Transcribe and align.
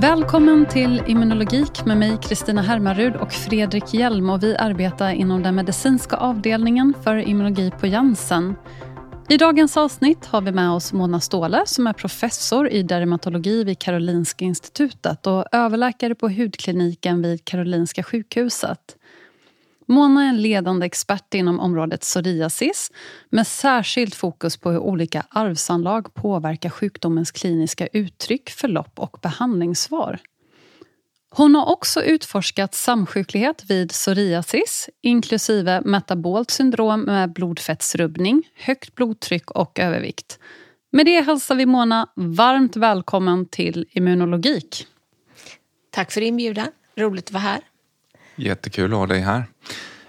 Välkommen 0.00 0.66
till 0.66 1.02
Immunologik 1.06 1.84
med 1.84 1.96
mig 1.96 2.18
Kristina 2.22 2.62
Hermarud 2.62 3.16
och 3.16 3.32
Fredrik 3.32 3.94
Hjelm. 3.94 4.30
Och 4.30 4.42
vi 4.42 4.56
arbetar 4.56 5.10
inom 5.10 5.42
den 5.42 5.54
medicinska 5.54 6.16
avdelningen 6.16 6.94
för 7.04 7.16
immunologi 7.16 7.70
på 7.80 7.86
Janssen. 7.86 8.54
I 9.28 9.36
dagens 9.36 9.76
avsnitt 9.76 10.26
har 10.26 10.40
vi 10.40 10.52
med 10.52 10.70
oss 10.70 10.92
Mona 10.92 11.20
Ståhle 11.20 11.62
som 11.66 11.86
är 11.86 11.92
professor 11.92 12.68
i 12.68 12.82
dermatologi 12.82 13.64
vid 13.64 13.78
Karolinska 13.78 14.44
institutet 14.44 15.26
och 15.26 15.44
överläkare 15.52 16.14
på 16.14 16.28
hudkliniken 16.28 17.22
vid 17.22 17.44
Karolinska 17.44 18.02
sjukhuset. 18.02 18.93
Mona 19.86 20.24
är 20.24 20.28
en 20.28 20.42
ledande 20.42 20.86
expert 20.86 21.34
inom 21.34 21.60
området 21.60 22.00
psoriasis 22.00 22.92
med 23.30 23.46
särskilt 23.46 24.14
fokus 24.14 24.56
på 24.56 24.70
hur 24.70 24.78
olika 24.78 25.26
arvsanlag 25.30 26.14
påverkar 26.14 26.70
sjukdomens 26.70 27.30
kliniska 27.30 27.86
uttryck, 27.86 28.50
förlopp 28.50 28.98
och 28.98 29.18
behandlingssvar. 29.22 30.20
Hon 31.30 31.54
har 31.54 31.66
också 31.66 32.02
utforskat 32.02 32.74
samsjuklighet 32.74 33.64
vid 33.70 33.88
psoriasis 33.88 34.88
inklusive 35.00 35.80
metabolt 35.80 36.50
syndrom 36.50 37.00
med 37.00 37.32
blodfettsrubbning, 37.32 38.42
högt 38.54 38.94
blodtryck 38.94 39.50
och 39.50 39.78
övervikt. 39.78 40.38
Med 40.92 41.06
det 41.06 41.20
hälsar 41.20 41.54
vi 41.54 41.66
Mona 41.66 42.08
varmt 42.14 42.76
välkommen 42.76 43.46
till 43.46 43.86
Immunologik. 43.90 44.86
Tack 45.90 46.12
för 46.12 46.20
inbjudan. 46.20 46.68
Roligt 46.96 47.24
att 47.24 47.32
vara 47.32 47.42
här. 47.42 47.60
Jättekul 48.36 48.92
att 48.92 48.98
ha 48.98 49.06
dig 49.06 49.20
här. 49.20 49.44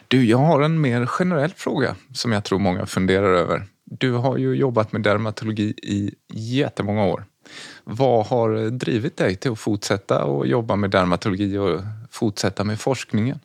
Du, 0.08 0.26
jag 0.26 0.38
har 0.38 0.62
en 0.62 0.82
mer 0.82 1.06
generell 1.06 1.54
fråga 1.56 1.96
som 2.14 2.32
jag 2.32 2.44
tror 2.44 2.60
många 2.60 2.86
funderar 2.86 3.34
över. 3.34 3.64
Du 3.84 4.12
har 4.12 4.38
ju 4.38 4.54
jobbat 4.54 4.92
med 4.92 5.02
dermatologi 5.02 5.74
i 5.84 6.14
jättemånga 6.34 7.06
år. 7.06 7.26
Vad 7.84 8.26
har 8.26 8.70
drivit 8.70 9.18
dig 9.18 9.36
till 9.36 9.52
att 9.52 9.60
fortsätta 9.60 10.24
och 10.24 10.48
jobba 10.48 10.76
med 10.76 10.92
dermatologi 10.92 11.58
och 11.58 11.82
fortsätta 12.12 12.64
med 12.64 12.80
forskningen? 12.80 13.40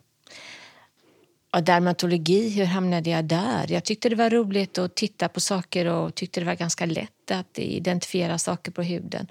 Ja, 1.53 1.61
dermatologi, 1.61 2.49
hur 2.49 2.65
hamnade 2.65 3.09
jag 3.09 3.25
där? 3.25 3.65
Jag 3.69 3.83
tyckte 3.83 4.09
det 4.09 4.15
var 4.15 4.29
roligt 4.29 4.77
att 4.77 4.95
titta 4.95 5.29
på 5.29 5.39
saker 5.39 5.85
och 5.85 6.15
tyckte 6.15 6.39
det 6.39 6.45
var 6.45 6.55
ganska 6.55 6.85
lätt 6.85 7.31
att 7.31 7.59
identifiera 7.59 8.37
saker 8.37 8.71
på 8.71 8.81
huden. 8.81 9.27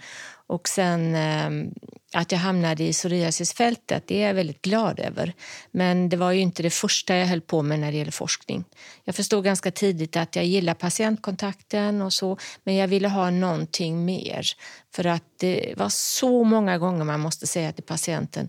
Och 0.50 0.68
sen 0.68 1.14
ehm, 1.14 1.74
att 2.12 2.32
jag 2.32 2.38
hamnade 2.38 2.84
i 2.84 2.92
psoriasisfältet, 2.92 4.04
det 4.06 4.22
är 4.22 4.26
jag 4.26 4.34
väldigt 4.34 4.62
glad 4.62 5.00
över. 5.00 5.32
Men 5.70 6.08
det 6.08 6.16
var 6.16 6.32
ju 6.32 6.40
inte 6.40 6.62
det 6.62 6.70
första 6.70 7.16
jag 7.16 7.26
höll 7.26 7.40
på 7.40 7.62
med 7.62 7.80
när 7.80 7.92
det 7.92 7.98
gäller 7.98 8.12
forskning. 8.12 8.64
Jag 9.04 9.14
förstod 9.14 9.44
ganska 9.44 9.70
tidigt 9.70 10.16
att 10.16 10.36
jag 10.36 10.44
gillar 10.44 10.74
patientkontakten 10.74 12.02
och 12.02 12.12
så, 12.12 12.38
men 12.64 12.76
jag 12.76 12.88
ville 12.88 13.08
ha 13.08 13.30
någonting 13.30 14.04
mer. 14.04 14.46
För 14.94 15.06
att 15.06 15.24
det 15.36 15.74
var 15.76 15.88
så 15.88 16.44
många 16.44 16.78
gånger 16.78 17.04
man 17.04 17.20
måste 17.20 17.46
säga 17.46 17.72
till 17.72 17.84
patienten 17.84 18.48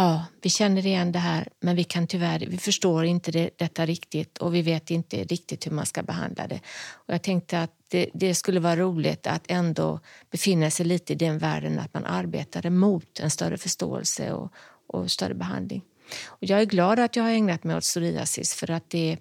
ja, 0.00 0.24
vi 0.42 0.50
känner 0.50 0.86
igen 0.86 1.12
det 1.12 1.18
här 1.18 1.48
men 1.60 1.76
vi 1.76 1.84
kan 1.84 2.06
tyvärr, 2.06 2.46
vi 2.48 2.58
förstår 2.58 3.04
inte 3.04 3.30
det, 3.30 3.50
detta 3.56 3.86
riktigt 3.86 4.38
och 4.38 4.54
vi 4.54 4.62
vet 4.62 4.90
inte 4.90 5.24
riktigt 5.24 5.66
hur 5.66 5.70
man 5.70 5.86
ska 5.86 6.02
behandla 6.02 6.46
det. 6.46 6.60
Och 6.90 7.14
jag 7.14 7.22
tänkte 7.22 7.62
att 7.62 7.70
det, 7.88 8.10
det, 8.14 8.34
skulle 8.34 8.60
vara 8.60 8.76
roligt 8.76 9.26
att 9.26 9.42
ändå 9.48 10.00
befinna 10.30 10.70
sig 10.70 10.86
lite 10.86 11.12
i 11.12 11.16
den 11.16 11.38
världen 11.38 11.78
att 11.78 11.94
man 11.94 12.06
arbetade 12.06 12.70
mot 12.70 13.20
en 13.20 13.30
större 13.30 13.58
förståelse 13.58 14.32
och, 14.32 14.52
och 14.86 15.10
större 15.10 15.34
behandling. 15.34 15.82
Och 16.26 16.44
jag 16.44 16.60
är 16.60 16.64
glad 16.64 16.98
att 16.98 17.16
jag 17.16 17.24
har 17.24 17.30
ägnat 17.30 17.64
mig 17.64 17.76
åt 17.76 17.82
psoriasis 17.82 18.54
för 18.54 18.70
att 18.70 18.90
det 18.90 19.18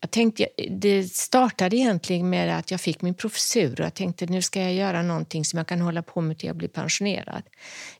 jag 0.00 0.10
tänkte, 0.10 0.46
det 0.70 1.04
startade 1.04 1.76
egentligen 1.76 2.30
med 2.30 2.58
att 2.58 2.70
jag 2.70 2.80
fick 2.80 3.02
min 3.02 3.14
professur 3.14 3.80
och 3.80 3.86
jag 3.86 3.94
tänkte 3.94 4.26
nu 4.26 4.42
ska 4.42 4.60
jag 4.60 4.74
göra 4.74 5.02
någonting 5.02 5.44
som 5.44 5.56
jag 5.56 5.66
kan 5.66 5.80
hålla 5.80 6.02
på 6.02 6.20
med 6.20 6.38
till 6.38 6.46
jag 6.46 6.56
blir 6.56 6.68
pensionerad. 6.68 7.42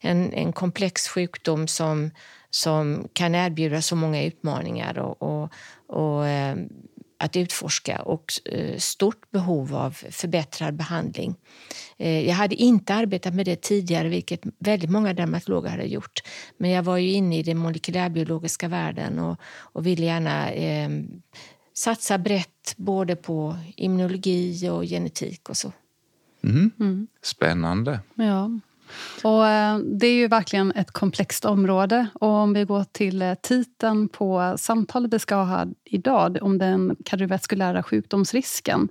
En, 0.00 0.32
en 0.32 0.52
komplex 0.52 1.08
sjukdom 1.08 1.68
som, 1.68 2.10
som 2.50 3.08
kan 3.12 3.34
erbjuda 3.34 3.82
så 3.82 3.96
många 3.96 4.22
utmaningar 4.22 4.98
och, 4.98 5.22
och, 5.22 5.52
och 5.86 6.26
eh, 6.26 6.56
att 7.18 7.36
utforska 7.36 8.02
och 8.02 8.32
eh, 8.44 8.76
stort 8.76 9.30
behov 9.30 9.74
av 9.74 9.90
förbättrad 9.90 10.74
behandling. 10.74 11.34
Eh, 11.98 12.26
jag 12.26 12.34
hade 12.34 12.54
inte 12.54 12.94
arbetat 12.94 13.34
med 13.34 13.46
det 13.46 13.62
tidigare, 13.62 14.08
vilket 14.08 14.40
väldigt 14.58 14.90
många 14.90 15.14
dermatologer 15.14 15.70
hade 15.70 15.84
gjort. 15.84 16.20
Men 16.56 16.70
jag 16.70 16.82
var 16.82 16.96
ju 16.96 17.10
inne 17.10 17.38
i 17.38 17.42
den 17.42 17.58
molekylärbiologiska 17.58 18.68
världen 18.68 19.18
och, 19.18 19.40
och 19.72 19.86
ville 19.86 20.06
gärna 20.06 20.50
eh, 20.50 20.88
satsa 21.74 22.18
brett 22.18 22.74
både 22.76 23.16
på 23.16 23.56
immunologi 23.76 24.68
och 24.68 24.84
genetik 24.84 25.48
och 25.48 25.56
så. 25.56 25.72
Mm. 26.44 26.70
Mm. 26.80 27.06
Spännande. 27.22 28.00
Ja. 28.14 28.50
Och 29.22 29.46
eh, 29.46 29.78
det 29.78 30.06
är 30.06 30.14
ju 30.14 30.28
verkligen 30.28 30.72
ett 30.72 30.90
komplext 30.90 31.44
område. 31.44 32.06
Och 32.14 32.28
om 32.28 32.52
vi 32.52 32.64
går 32.64 32.84
till 32.92 33.22
eh, 33.22 33.34
titeln 33.42 34.08
på 34.08 34.54
samtalet 34.58 35.14
vi 35.14 35.18
ska 35.18 35.34
ha 35.34 35.66
idag 35.84 36.38
om 36.42 36.58
den 36.58 36.96
kardiovaskulära 37.04 37.82
sjukdomsrisken. 37.82 38.88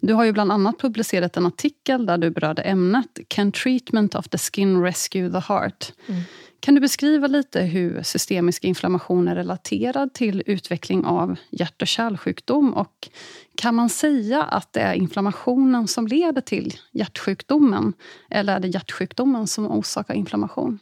Du 0.00 0.14
har 0.14 0.24
ju 0.24 0.32
bland 0.32 0.52
annat 0.52 0.78
publicerat 0.78 1.36
en 1.36 1.46
artikel 1.46 2.06
där 2.06 2.18
du 2.18 2.30
berörde 2.30 2.62
ämnet 2.62 3.18
Can 3.28 3.52
treatment 3.52 4.14
of 4.14 4.28
the 4.28 4.38
skin 4.38 4.82
rescue 4.82 5.32
the 5.32 5.52
heart? 5.52 5.92
Mm. 6.06 6.22
Kan 6.60 6.74
du 6.74 6.80
beskriva 6.80 7.26
lite 7.26 7.60
hur 7.60 8.02
systemisk 8.02 8.64
inflammation 8.64 9.28
är 9.28 9.34
relaterad 9.34 10.14
till 10.14 10.42
utveckling 10.46 11.04
av 11.04 11.36
hjärt 11.50 11.82
och 11.82 11.88
kärlsjukdom? 11.88 12.74
Och 12.74 13.08
kan 13.54 13.74
man 13.74 13.88
säga 13.88 14.42
att 14.42 14.72
det 14.72 14.80
är 14.80 14.94
inflammationen 14.94 15.88
som 15.88 16.06
leder 16.06 16.40
till 16.40 16.74
hjärtsjukdomen? 16.92 17.92
Eller 18.30 18.56
är 18.56 18.60
det 18.60 18.68
hjärtsjukdomen 18.68 19.46
som 19.46 19.70
orsakar 19.70 20.14
inflammation? 20.14 20.78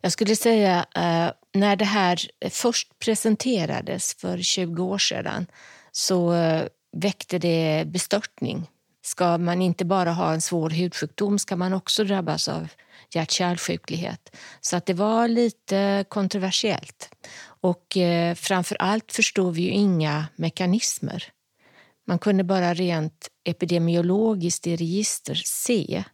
Jag 0.00 0.12
skulle 0.12 0.36
säga 0.36 0.86
eh, 0.94 1.30
när 1.54 1.76
det 1.76 1.84
här 1.84 2.20
först 2.50 2.98
presenterades 2.98 4.14
för 4.14 4.38
20 4.38 4.84
år 4.84 4.98
sedan 4.98 5.46
så 5.92 6.34
eh, 6.34 6.62
väckte 6.96 7.38
det 7.38 7.84
bestörtning. 7.86 8.68
Ska 9.02 9.38
man 9.38 9.62
inte 9.62 9.84
bara 9.84 10.12
ha 10.12 10.32
en 10.32 10.40
svår 10.40 10.70
hudsjukdom 10.70 11.38
ska 11.38 11.56
man 11.56 11.72
också 11.72 12.04
drabbas 12.04 12.48
av 12.48 12.68
hjärt-kärlsjuklighet. 13.14 14.36
Så 14.60 14.76
att 14.76 14.86
det 14.86 14.94
var 14.94 15.28
lite 15.28 16.04
kontroversiellt. 16.08 17.10
Och 17.44 17.96
eh, 17.96 18.34
framför 18.34 18.76
allt 18.80 19.12
förstod 19.12 19.54
vi 19.54 19.62
ju 19.62 19.70
inga 19.70 20.26
mekanismer. 20.36 21.24
Man 22.06 22.18
kunde 22.18 22.44
bara 22.44 22.74
rent 22.74 23.28
epidemiologiskt 23.44 24.66
i 24.66 24.76
register 24.76 25.34
se 25.44 26.04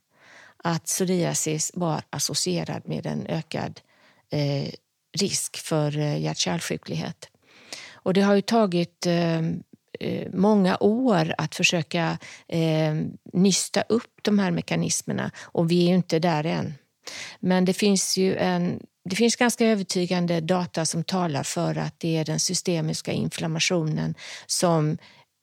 att 0.64 0.84
psoriasis 0.84 1.70
var 1.74 2.02
associerad 2.10 2.88
med 2.88 3.06
en 3.06 3.26
ökad 3.26 3.80
eh, 4.30 4.68
risk 5.18 5.56
för 5.56 5.98
eh, 5.98 6.20
hjärt-kärlsjuklighet. 6.20 7.28
Och 7.92 8.14
det 8.14 8.20
har 8.20 8.34
ju 8.34 8.42
tagit 8.42 9.06
eh, 9.06 9.42
eh, 10.00 10.28
många 10.32 10.76
år 10.80 11.34
att 11.38 11.54
försöka 11.54 12.18
eh, 12.48 12.94
nysta 13.32 13.82
upp 13.88 14.20
de 14.22 14.38
här 14.38 14.50
mekanismerna 14.50 15.30
och 15.42 15.70
vi 15.70 15.84
är 15.84 15.88
ju 15.88 15.94
inte 15.94 16.18
där 16.18 16.46
än. 16.46 16.74
Men 17.40 17.64
det 17.64 17.72
finns 17.72 18.16
ju 18.16 18.36
en 18.36 18.80
det 19.04 19.16
finns 19.16 19.36
ganska 19.36 19.66
övertygande 19.66 20.40
data 20.40 20.86
som 20.86 21.04
talar 21.04 21.42
för 21.42 21.78
att 21.78 21.94
det 22.00 22.16
är 22.16 22.24
den 22.24 22.40
systemiska 22.40 23.12
inflammationen 23.12 24.14
som 24.46 24.98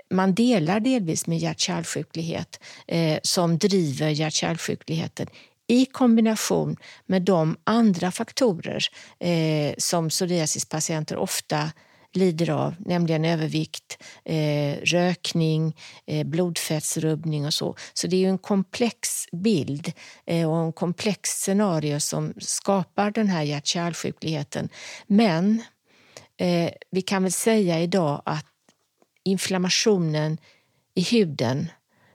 man 0.10 0.34
delar 0.34 0.80
delvis 0.80 1.28
med 1.28 1.38
hjärt-kärlsjuklighet 1.38 2.60
eh, 2.88 3.20
som 3.24 3.58
driver 3.58 4.10
hjärt-kärlsjukligheten 4.10 5.28
i 5.68 5.86
kombination 5.86 6.78
med 7.06 7.22
de 7.22 7.58
andra 7.64 8.12
faktorer 8.12 8.84
eh, 9.20 9.74
som 9.78 10.10
psoriasispatienter 10.10 11.16
ofta 11.16 11.72
lider 12.16 12.50
av, 12.50 12.76
nämligen 12.80 13.26
övervikt, 13.26 14.03
eh, 14.26 14.78
rökning, 14.84 15.76
eh, 16.06 16.28
blodfettsrubbning 16.28 17.46
och 17.46 17.53
så. 17.53 17.76
Så 17.94 18.08
det 18.08 18.16
är 18.16 18.20
ju 18.20 18.30
en 18.30 18.38
komplex 18.38 19.26
bild 19.31 19.92
eh, 20.26 20.52
och 20.52 20.58
en 20.58 20.74
komplex 20.74 21.30
scenario 21.30 22.00
som 22.00 22.34
skapar 22.38 23.12
den 23.12 23.28
här 23.28 23.44
hjärt-kärlsjukligheten. 23.44 24.70
Men 25.08 25.64
eh, 26.38 26.72
vi 26.91 27.02
kan 27.02 27.23
väl 27.23 27.32
säga 27.32 27.79
idag 27.79 28.22
att 28.26 28.46
inflammationen 29.23 30.38
i 30.96 31.02
huden 31.02 31.67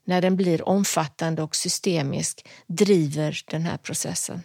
när 0.05 0.23
den 0.23 0.37
blir 0.37 0.69
omfattande 0.69 1.43
och 1.43 1.57
systemisk 1.57 2.47
driver 2.67 3.41
den 3.51 3.63
här 3.63 3.77
processen. 3.77 4.43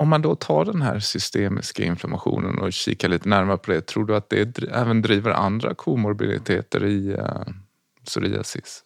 Om 0.00 0.08
man 0.08 0.22
då 0.22 0.34
tar 0.34 0.64
den 0.64 0.82
här 0.82 0.98
systemiska 0.98 1.84
inflammationen 1.84 2.58
och 2.58 2.72
kikar 2.72 3.08
lite 3.08 3.28
närmare 3.28 3.58
på 3.58 3.70
det, 3.70 3.86
tror 3.86 4.06
du 4.06 4.16
att 4.16 4.30
det 4.30 4.58
även 4.72 5.02
driver 5.02 5.30
andra 5.30 5.74
komorbiditeter 5.74 6.84
i 6.84 7.12
eh, 7.12 7.42
psoriasis? 8.04 8.84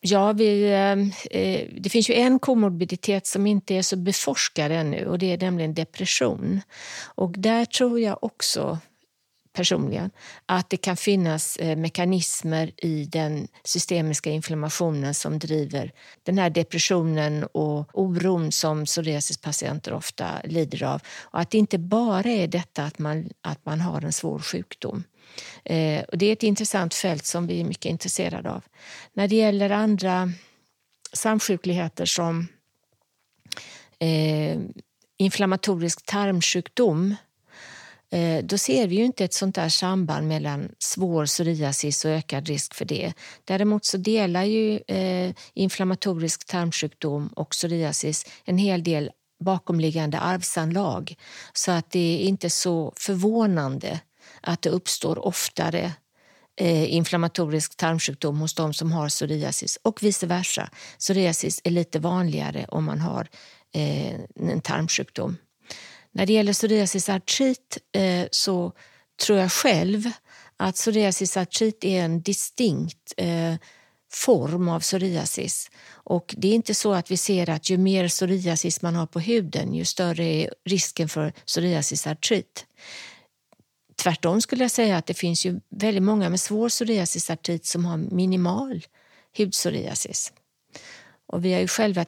Ja, 0.00 0.32
vi, 0.32 0.64
eh, 0.64 1.40
eh, 1.40 1.68
det 1.80 1.88
finns 1.90 2.10
ju 2.10 2.14
en 2.14 2.38
komorbiditet 2.38 3.26
som 3.26 3.46
inte 3.46 3.74
är 3.74 3.82
så 3.82 3.96
beforskad 3.96 4.72
ännu 4.72 5.06
och 5.06 5.18
det 5.18 5.32
är 5.32 5.38
nämligen 5.38 5.74
depression. 5.74 6.60
Och 7.14 7.34
där 7.38 7.64
tror 7.64 8.00
jag 8.00 8.24
också 8.24 8.78
personligen, 9.56 10.10
att 10.46 10.70
det 10.70 10.76
kan 10.76 10.96
finnas 10.96 11.56
eh, 11.56 11.76
mekanismer 11.76 12.70
i 12.76 13.04
den 13.04 13.48
systemiska 13.64 14.30
inflammationen 14.30 15.14
som 15.14 15.38
driver 15.38 15.92
den 16.22 16.38
här 16.38 16.50
depressionen 16.50 17.44
och 17.44 17.90
oron 17.92 18.52
som 18.52 18.84
psoriasispatienter 18.84 19.92
ofta 19.92 20.40
lider 20.44 20.82
av. 20.82 21.02
Och 21.22 21.40
att 21.40 21.50
det 21.50 21.58
inte 21.58 21.78
bara 21.78 22.30
är 22.30 22.48
detta 22.48 22.84
att 22.84 22.98
man, 22.98 23.30
att 23.40 23.66
man 23.66 23.80
har 23.80 24.02
en 24.02 24.12
svår 24.12 24.38
sjukdom. 24.38 25.04
Eh, 25.64 26.02
och 26.02 26.18
det 26.18 26.26
är 26.26 26.32
ett 26.32 26.42
intressant 26.42 26.94
fält 26.94 27.26
som 27.26 27.46
vi 27.46 27.60
är 27.60 27.64
mycket 27.64 27.90
intresserade 27.90 28.50
av. 28.50 28.62
När 29.12 29.28
det 29.28 29.36
gäller 29.36 29.70
andra 29.70 30.32
samsjukligheter 31.12 32.04
som 32.04 32.48
eh, 33.98 34.58
inflammatorisk 35.18 36.06
tarmsjukdom 36.06 37.10
eh, 37.10 37.16
Eh, 38.12 38.44
då 38.44 38.58
ser 38.58 38.86
vi 38.86 38.96
ju 38.96 39.04
inte 39.04 39.24
ett 39.24 39.34
sånt 39.34 39.54
där 39.54 39.68
samband 39.68 40.28
mellan 40.28 40.68
svår 40.78 41.26
psoriasis 41.26 42.04
och 42.04 42.10
ökad 42.10 42.48
risk 42.48 42.74
för 42.74 42.84
det. 42.84 43.12
Däremot 43.44 43.84
så 43.84 43.96
delar 43.96 44.44
ju 44.44 44.80
eh, 44.88 45.34
inflammatorisk 45.54 46.46
tarmsjukdom 46.46 47.28
och 47.28 47.50
psoriasis 47.50 48.26
en 48.44 48.58
hel 48.58 48.84
del 48.84 49.10
bakomliggande 49.44 50.18
arvsanlag. 50.18 51.14
Så 51.52 51.72
att 51.72 51.90
det 51.90 51.98
är 51.98 52.18
inte 52.18 52.50
så 52.50 52.92
förvånande 52.96 54.00
att 54.40 54.62
det 54.62 54.70
uppstår 54.70 55.26
oftare 55.26 55.92
eh, 56.60 56.94
inflammatorisk 56.94 57.76
tarmsjukdom 57.76 58.40
hos 58.40 58.54
de 58.54 58.74
som 58.74 58.92
har 58.92 59.08
psoriasis 59.08 59.78
och 59.82 60.02
vice 60.02 60.26
versa. 60.26 60.70
Psoriasis 60.98 61.60
är 61.64 61.70
lite 61.70 61.98
vanligare 61.98 62.66
om 62.68 62.84
man 62.84 63.00
har 63.00 63.28
eh, 63.74 64.14
en 64.34 64.60
tarmsjukdom. 64.60 65.36
När 66.16 66.26
det 66.26 66.32
gäller 66.32 66.52
psoriasisartrit 66.52 67.78
eh, 67.92 68.26
så 68.30 68.72
tror 69.26 69.38
jag 69.38 69.52
själv 69.52 70.10
att 70.56 70.74
psoriasisartrit 70.74 71.84
är 71.84 72.04
en 72.04 72.22
distinkt 72.22 73.14
eh, 73.16 73.54
form 74.12 74.68
av 74.68 74.80
psoriasis. 74.80 75.70
Och 75.90 76.34
det 76.38 76.48
är 76.48 76.54
inte 76.54 76.74
så 76.74 76.92
att 76.92 77.10
vi 77.10 77.16
ser 77.16 77.50
att 77.50 77.70
ju 77.70 77.78
mer 77.78 78.08
psoriasis 78.08 78.82
man 78.82 78.94
har 78.94 79.06
på 79.06 79.20
huden 79.20 79.74
ju 79.74 79.84
större 79.84 80.24
är 80.24 80.54
risken 80.64 81.08
för 81.08 81.30
psoriasisartrit. 81.30 82.66
Tvärtom 83.96 84.40
skulle 84.40 84.64
jag 84.64 84.70
säga 84.70 84.96
att 84.96 85.06
det 85.06 85.14
finns 85.14 85.46
ju 85.46 85.60
väldigt 85.70 86.02
många 86.02 86.28
med 86.28 86.40
svår 86.40 86.68
psoriasisartrit 86.68 87.66
som 87.66 87.84
har 87.84 87.96
minimal 87.96 88.86
hudpsoriasis. 89.38 90.32
Och 91.26 91.44
vi 91.44 91.52
har 91.52 91.60
ju 91.60 91.68
själva 91.68 92.00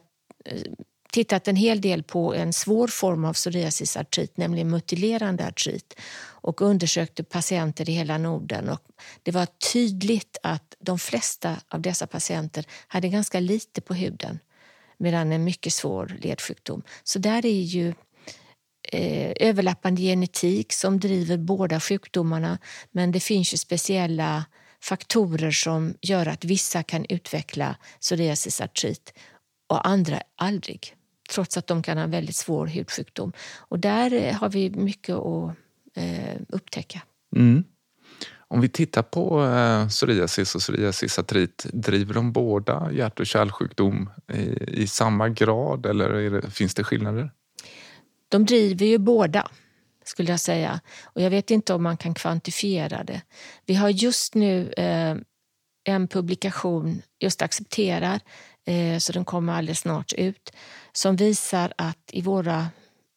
eh, 0.45 0.61
tittat 1.11 1.47
en 1.47 1.55
hel 1.55 1.81
del 1.81 2.03
på 2.03 2.33
en 2.33 2.53
svår 2.53 2.87
form 2.87 3.25
av 3.25 3.33
psoriasisartrit, 3.33 4.37
nämligen 4.37 4.69
mutilerande 4.69 5.47
artrit 5.47 5.99
och 6.21 6.61
undersökte 6.61 7.23
patienter 7.23 7.89
i 7.89 7.93
hela 7.93 8.17
Norden. 8.17 8.69
Och 8.69 8.81
det 9.23 9.31
var 9.31 9.47
tydligt 9.73 10.37
att 10.43 10.75
de 10.79 10.99
flesta 10.99 11.55
av 11.69 11.81
dessa 11.81 12.07
patienter 12.07 12.65
hade 12.87 13.09
ganska 13.09 13.39
lite 13.39 13.81
på 13.81 13.93
huden 13.93 14.39
medan 14.97 15.31
en 15.31 15.43
mycket 15.43 15.73
svår 15.73 16.17
ledsjukdom. 16.21 16.83
Så 17.03 17.19
där 17.19 17.45
är 17.45 17.61
ju 17.61 17.93
eh, 18.91 19.33
överlappande 19.39 20.01
genetik 20.01 20.73
som 20.73 20.99
driver 20.99 21.37
båda 21.37 21.79
sjukdomarna 21.79 22.57
men 22.91 23.11
det 23.11 23.19
finns 23.19 23.53
ju 23.53 23.57
speciella 23.57 24.45
faktorer 24.83 25.51
som 25.51 25.93
gör 26.01 26.25
att 26.25 26.45
vissa 26.45 26.83
kan 26.83 27.05
utveckla 27.09 27.75
psoriasisartrit 27.99 29.13
och 29.69 29.87
andra 29.87 30.21
aldrig 30.35 30.95
trots 31.29 31.57
att 31.57 31.67
de 31.67 31.83
kan 31.83 31.97
ha 31.97 32.07
väldigt 32.07 32.35
svår 32.35 32.67
hudsjukdom. 32.67 33.33
Och 33.57 33.79
där 33.79 34.13
eh, 34.13 34.33
har 34.33 34.49
vi 34.49 34.69
mycket 34.69 35.15
att 35.15 35.55
eh, 35.95 36.41
upptäcka. 36.49 37.01
Mm. 37.35 37.63
Om 38.51 38.61
vi 38.61 38.69
tittar 38.69 39.01
på 39.01 39.45
eh, 39.45 39.87
psoriasis 39.87 40.55
och 40.55 40.61
psoriasisartrit, 40.61 41.65
driver 41.73 42.13
de 42.13 42.31
båda 42.31 42.91
hjärt 42.91 43.19
och 43.19 43.27
kärlsjukdom 43.27 44.09
i, 44.33 44.63
i 44.81 44.87
samma 44.87 45.29
grad 45.29 45.85
eller 45.85 46.29
det, 46.29 46.51
finns 46.51 46.73
det 46.73 46.83
skillnader? 46.83 47.31
De 48.29 48.45
driver 48.45 48.85
ju 48.85 48.97
båda 48.97 49.49
skulle 50.09 50.31
jag 50.31 50.39
säga. 50.39 50.79
Och 51.03 51.21
jag 51.21 51.29
vet 51.29 51.51
inte 51.51 51.73
om 51.73 51.83
man 51.83 51.97
kan 51.97 52.13
kvantifiera 52.13 53.03
det. 53.03 53.21
Vi 53.65 53.75
har 53.75 53.89
just 53.89 54.35
nu 54.35 54.73
eh, 54.77 55.15
en 55.83 56.07
publikation, 56.07 57.01
just 57.19 57.41
accepterar, 57.41 58.19
Eh, 58.67 58.97
så 58.97 59.13
den 59.13 59.25
kommer 59.25 59.53
alldeles 59.53 59.79
snart 59.79 60.13
ut, 60.13 60.51
som 60.93 61.15
visar 61.15 61.73
att 61.77 62.09
i 62.11 62.21
våra, 62.21 62.67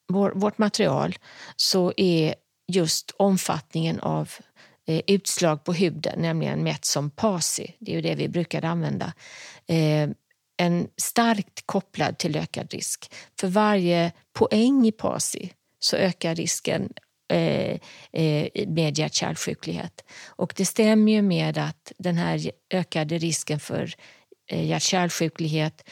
vår, 0.09 0.33
vårt 0.35 0.59
material 0.59 1.17
så 1.57 1.93
är 1.97 2.35
just 2.73 3.11
omfattningen 3.17 4.01
av 4.01 4.31
eh, 4.87 5.03
utslag 5.07 5.65
på 5.65 5.73
huden, 5.73 6.23
nämligen 6.23 6.63
mätt 6.63 6.85
som 6.85 7.11
PASI, 7.11 7.77
det 7.79 7.93
är 7.93 7.97
ju 7.97 8.03
det 8.03 8.15
vi 8.15 8.29
brukar 8.29 8.65
använda, 8.65 9.13
eh, 9.67 10.11
en 10.57 10.89
starkt 10.97 11.67
kopplad 11.67 12.19
till 12.19 12.37
ökad 12.37 12.73
risk. 12.73 13.15
För 13.41 13.49
varje 13.49 14.13
poäng 14.33 14.87
i 14.87 14.93
PASI 14.93 15.53
så 15.79 15.97
ökar 15.97 16.35
risken 16.35 16.93
eh, 17.33 17.79
eh, 18.13 18.69
med 18.69 18.99
hjärt-kärlsjuklighet. 18.99 20.05
Och 20.27 20.55
det 20.57 20.65
stämmer 20.65 21.13
ju 21.13 21.23
med 21.23 21.59
att 21.59 21.93
den 21.99 22.17
här 22.17 22.51
ökade 22.71 23.19
risken 23.19 23.61
för 23.61 23.95
Eh, 24.47 24.67
hjärt-kärlsjuklighet 24.67 25.89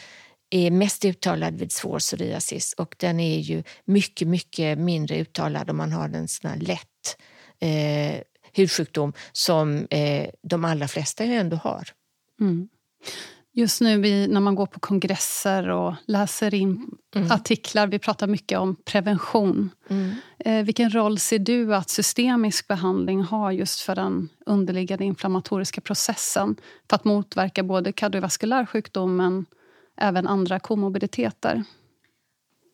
är 0.49 0.71
mest 0.71 1.05
uttalad 1.05 1.57
vid 1.57 1.71
svår 1.71 1.99
psoriasis 1.99 2.73
och 2.73 2.95
den 2.99 3.19
är 3.19 3.39
ju 3.39 3.63
mycket, 3.85 4.27
mycket 4.27 4.77
mindre 4.77 5.17
uttalad 5.17 5.69
om 5.69 5.77
man 5.77 5.91
har 5.91 6.09
en 6.09 6.27
sån 6.27 6.51
här 6.51 6.57
lätt 6.57 7.17
eh, 7.59 8.21
hudsjukdom 8.53 9.13
som 9.31 9.87
eh, 9.89 10.29
de 10.43 10.65
allra 10.65 10.87
flesta 10.87 11.25
ju 11.25 11.33
ändå 11.33 11.57
har. 11.57 11.89
Mm. 12.41 12.69
Just 13.53 13.81
nu 13.81 13.97
när 14.27 14.39
man 14.39 14.55
går 14.55 14.65
på 14.65 14.79
kongresser 14.79 15.69
och 15.69 15.93
läser 16.05 16.53
in 16.53 16.91
mm. 17.15 17.31
artiklar, 17.31 17.87
vi 17.87 17.99
pratar 17.99 18.27
mycket 18.27 18.59
om 18.59 18.75
prevention. 18.75 19.69
Mm. 19.89 20.15
Eh, 20.39 20.65
vilken 20.65 20.89
roll 20.89 21.19
ser 21.19 21.39
du 21.39 21.75
att 21.75 21.89
systemisk 21.89 22.67
behandling 22.67 23.21
har 23.21 23.51
just 23.51 23.79
för 23.79 23.95
den 23.95 24.29
underliggande 24.45 25.05
inflammatoriska 25.05 25.81
processen 25.81 26.55
för 26.89 26.95
att 26.95 27.03
motverka 27.03 27.63
både 27.63 27.91
kardiovaskulär 27.91 28.65
sjukdom 28.65 29.15
men 29.15 29.45
även 29.97 30.27
andra 30.27 30.59
komorbiditeter? 30.59 31.63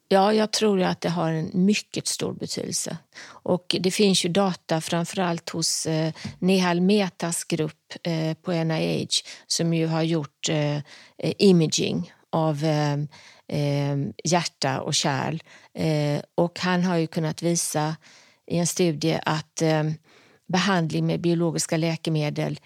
Ja, 0.09 0.33
jag 0.33 0.51
tror 0.51 0.81
att 0.81 1.01
det 1.01 1.09
har 1.09 1.31
en 1.31 1.51
mycket 1.53 2.07
stor 2.07 2.33
betydelse. 2.33 2.97
Och 3.27 3.75
det 3.79 3.91
finns 3.91 4.25
ju 4.25 4.29
data 4.29 4.81
framförallt 4.81 5.49
hos 5.49 5.85
eh, 5.85 6.13
Nehal 6.39 6.81
Metas 6.81 7.43
grupp 7.43 7.93
eh, 8.03 8.33
på 8.33 8.51
NIH 8.51 9.09
som 9.47 9.73
ju 9.73 9.87
har 9.87 10.01
gjort 10.01 10.49
eh, 10.49 10.75
eh, 10.75 10.81
imaging 11.37 12.11
av 12.29 12.63
eh, 12.63 12.93
eh, 13.47 13.97
hjärta 14.23 14.81
och 14.81 14.93
kärl. 14.93 15.39
Eh, 15.73 16.21
och 16.35 16.59
han 16.59 16.83
har 16.83 16.97
ju 16.97 17.07
kunnat 17.07 17.43
visa 17.43 17.95
i 18.47 18.57
en 18.57 18.67
studie 18.67 19.19
att 19.25 19.61
eh, 19.61 19.83
behandling 20.47 21.05
med 21.05 21.21
biologiska 21.21 21.77
läkemedel 21.77 22.59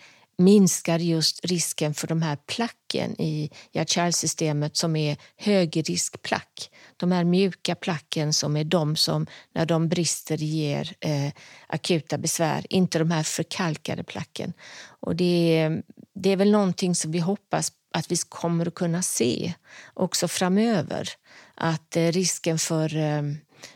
minskar 0.43 0.99
just 0.99 1.45
risken 1.45 1.93
för 1.93 2.07
de 2.07 2.21
här 2.21 2.35
placken 2.35 3.21
i 3.21 3.49
hjärt-kärlsystemet 3.71 4.77
som 4.77 4.95
är 4.95 5.17
högriskplack. 5.37 6.71
De 6.97 7.11
här 7.11 7.23
mjuka 7.23 7.75
placken 7.75 8.33
som 8.33 8.57
är 8.57 8.63
de 8.63 8.95
som 8.95 9.27
när 9.53 9.65
de 9.65 9.89
brister 9.89 10.37
ger 10.37 10.95
eh, 10.99 11.31
akuta 11.67 12.17
besvär, 12.17 12.65
inte 12.69 12.99
de 12.99 13.11
här 13.11 13.23
förkalkade 13.23 14.03
placken. 14.03 14.53
Och 14.99 15.15
det, 15.15 15.57
är, 15.57 15.83
det 16.15 16.29
är 16.29 16.37
väl 16.37 16.51
någonting 16.51 16.95
som 16.95 17.11
vi 17.11 17.19
hoppas 17.19 17.71
att 17.93 18.11
vi 18.11 18.17
kommer 18.17 18.67
att 18.67 18.75
kunna 18.75 19.01
se 19.01 19.53
också 19.93 20.27
framöver. 20.27 21.09
Att 21.55 21.97
eh, 21.97 22.07
risken 22.07 22.59
för 22.59 22.95
eh, 22.97 23.21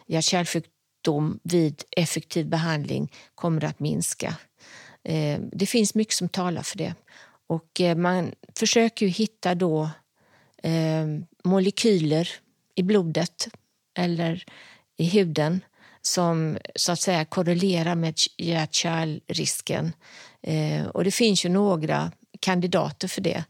hjärt-kärlsjukdom 0.08 1.40
vid 1.44 1.84
effektiv 1.98 2.50
behandling 2.50 3.12
kommer 3.36 3.64
att 3.64 3.80
minska. 3.80 4.36
Eh, 5.06 5.40
det 5.52 5.66
finns 5.66 5.96
mycket 5.96 6.14
som 6.16 6.30
talar 6.30 6.62
för 6.62 6.78
det. 6.78 6.94
Och 7.48 7.82
eh, 7.82 7.98
man 7.98 8.32
försöker 8.60 9.06
ju 9.06 9.12
hitta 9.12 9.56
då 9.56 9.90
eh, 10.64 11.06
molekyler 11.44 12.30
i 12.76 12.84
blodet 12.84 13.48
eller 13.98 14.44
i 14.98 15.06
huden 15.06 15.62
som 16.02 16.58
så 16.76 16.92
att 16.92 17.02
säga 17.02 17.26
korrelerar 17.26 17.96
med 17.96 18.16
hjärt-kärlrisken. 18.38 19.94
Eh, 20.42 20.86
och 20.86 21.04
det 21.04 21.12
finns 21.12 21.46
ju 21.46 21.50
några 21.50 22.12
kandidater 22.40 23.08
för 23.08 23.22
det. 23.22 23.44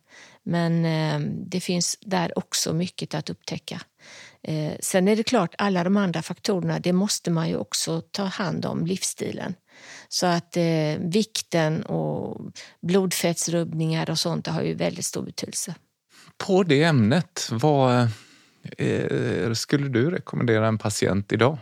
Men 0.44 0.86
eh, 0.86 1.20
det 1.30 1.60
finns 1.60 1.98
där 2.02 2.38
också 2.38 2.74
mycket 2.74 3.14
att 3.14 3.30
upptäcka. 3.30 3.82
Eh, 4.44 4.74
sen 4.80 5.08
är 5.08 5.16
det 5.16 5.24
klart, 5.24 5.56
alla 5.58 5.84
de 5.84 5.98
andra 5.98 6.22
faktorerna, 6.22 6.80
det 6.80 6.94
måste 6.94 7.32
man 7.32 7.50
ju 7.50 7.58
också 7.58 8.02
ta 8.02 8.24
hand 8.24 8.66
om, 8.66 8.86
livsstilen. 8.86 9.56
Så 10.10 10.26
att 10.26 10.58
eh, 10.58 10.64
vikten 11.00 11.84
och 11.84 12.42
blodfettsrubbningar 12.82 14.10
och 14.10 14.20
sånt 14.20 14.48
har 14.48 14.62
ju 14.62 14.74
väldigt 14.74 15.06
stor 15.06 15.22
betydelse. 15.22 15.76
På 16.38 16.64
det 16.64 16.84
ämnet, 16.84 17.48
vad 17.52 18.08
eh, 18.78 19.54
skulle 19.54 19.88
du 19.88 20.12
rekommendera 20.12 20.68
en 20.68 20.78
patient 20.78 21.34
idag? 21.34 21.58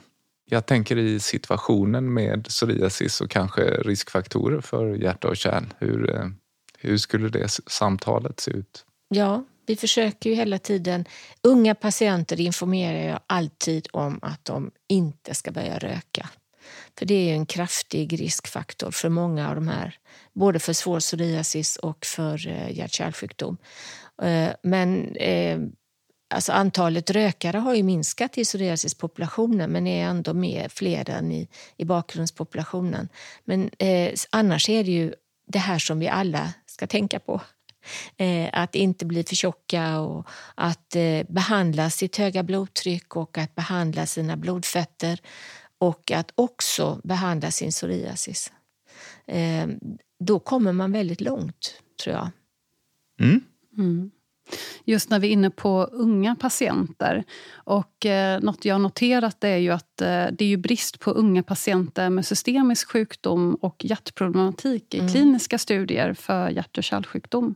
Jag 0.46 0.66
tänker 0.66 0.98
i 0.98 1.20
situationen 1.20 2.14
med 2.14 2.46
psoriasis 2.46 3.22
och 3.22 3.30
kanske 3.30 3.62
riskfaktorer 3.62 4.62
för 4.62 4.96
hjärta 4.96 5.28
och 5.28 5.38
kärl. 5.38 5.64
Hur, 5.80 6.16
eh, 6.16 6.26
hur 6.78 6.98
skulle 6.98 7.30
det 7.30 7.50
samtalet 7.68 8.40
se 8.40 8.52
ut? 8.52 8.86
Ja, 9.10 9.44
vi 9.66 9.76
försöker 9.76 10.30
ju 10.30 10.36
hela 10.36 10.60
tiden. 10.60 11.06
Unga 11.42 11.76
patienter 11.76 12.42
informerar 12.42 13.10
jag 13.10 13.20
alltid 13.28 13.88
om 13.94 14.20
att 14.22 14.46
de 14.46 14.72
inte 14.90 15.34
ska 15.34 15.52
börja 15.52 15.78
röka. 15.78 16.30
För 16.98 17.06
det 17.06 17.30
är 17.30 17.34
en 17.34 17.46
kraftig 17.46 18.20
riskfaktor 18.20 18.92
för 18.92 19.10
många 19.10 19.50
av 19.50 19.56
de 19.56 19.68
här, 19.68 19.98
både 20.34 20.60
för 20.60 20.74
svår 20.74 21.00
psoriasis 21.00 21.76
och 21.76 22.06
för 22.06 22.48
eh, 22.48 22.78
hjärt-kärlsjukdom. 22.78 23.58
Eh, 24.22 24.50
men 24.64 25.16
eh, 25.16 25.60
alltså 26.30 26.52
antalet 26.52 27.10
rökare 27.10 27.58
har 27.58 27.76
ju 27.76 27.84
minskat 27.84 28.38
i 28.38 28.44
psoriasispopulationen 28.44 29.72
men 29.72 29.88
är 29.88 30.06
ändå 30.06 30.34
mer, 30.34 30.70
fler 30.70 31.10
än 31.10 31.32
i, 31.32 31.48
i 31.78 31.86
bakgrundspopulationen. 31.86 33.10
Men 33.46 33.70
eh, 33.80 34.14
annars 34.30 34.70
är 34.70 34.84
det 34.84 34.92
ju 34.92 35.14
det 35.48 35.60
här 35.60 35.80
som 35.80 36.00
vi 36.00 36.08
alla 36.08 36.54
ska 36.66 36.88
tänka 36.88 37.20
på. 37.20 37.42
Eh, 38.18 38.50
att 38.54 38.76
inte 38.76 39.06
bli 39.06 39.24
för 39.24 39.36
tjocka 39.36 40.00
och 40.00 40.28
att 40.56 40.96
eh, 40.96 41.24
behandla 41.28 41.90
sitt 41.90 42.18
höga 42.18 42.44
blodtryck 42.44 43.16
och 43.16 43.38
att 43.38 43.56
behandla 43.56 44.06
sina 44.06 44.38
blodfetter 44.38 45.20
och 45.84 46.12
att 46.12 46.32
också 46.36 47.02
behandla 47.04 47.52
sin 47.52 47.70
psoriasis. 47.70 48.52
Eh, 49.26 49.68
då 50.20 50.40
kommer 50.40 50.74
man 50.74 50.92
väldigt 50.92 51.22
långt, 51.22 51.82
tror 52.04 52.16
jag. 52.16 52.30
Mm. 53.20 53.42
Mm. 53.78 54.12
Just 54.86 55.10
när 55.10 55.20
vi 55.20 55.28
är 55.28 55.32
inne 55.32 55.50
på 55.50 55.84
unga 55.84 56.36
patienter. 56.36 57.24
Och 57.54 58.06
eh, 58.06 58.42
Något 58.42 58.66
jag 58.66 58.76
har 58.76 58.80
noterat 58.80 59.44
är 59.44 59.58
ju 59.58 59.70
att 59.72 60.02
eh, 60.02 60.08
det 60.08 60.42
är 60.42 60.48
ju 60.48 60.58
brist 60.58 61.00
på 61.00 61.12
unga 61.12 61.44
patienter 61.44 62.10
med 62.10 62.26
systemisk 62.26 62.92
sjukdom 62.92 63.56
och 63.56 63.86
hjärtproblematik 63.86 64.94
i 64.94 65.00
mm. 65.00 65.12
kliniska 65.12 65.58
studier 65.58 66.14
för 66.14 66.50
hjärt 66.50 66.78
och 66.78 66.84
kärlsjukdom. 66.84 67.56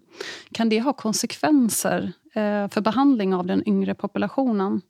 Kan 0.51 0.69
det 0.69 0.79
ha 0.79 0.93
konsekvenser 0.93 2.11
eh, 2.33 2.67
för 2.69 2.81
behandling 2.81 3.33
av 3.33 3.45
den 3.45 3.67
yngre 3.69 3.95
populationen? 3.95 4.81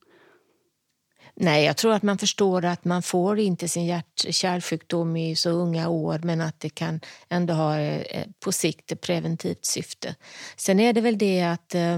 Nej, 1.40 1.66
jag 1.66 1.78
tror 1.78 1.94
att 1.94 2.04
man 2.04 2.18
förstår 2.18 2.66
att 2.66 2.86
man 2.86 3.04
får 3.04 3.40
inte 3.40 3.68
sin 3.68 3.86
hjärt-kärlsjukdom 3.86 5.18
i 5.18 5.36
så 5.36 5.50
unga 5.50 5.90
år 5.90 6.20
men 6.24 6.42
att 6.42 6.60
det 6.60 6.70
kan 6.70 7.00
ändå 7.30 7.54
ha 7.54 7.80
eh, 7.80 8.28
på 8.40 8.52
sikt 8.52 8.92
ett 8.92 9.02
preventivt 9.02 9.66
syfte. 9.66 10.16
Sen 10.56 10.80
är 10.80 10.94
det 10.94 11.02
väl 11.02 11.18
det 11.18 11.44
att 11.44 11.76
eh, 11.76 11.98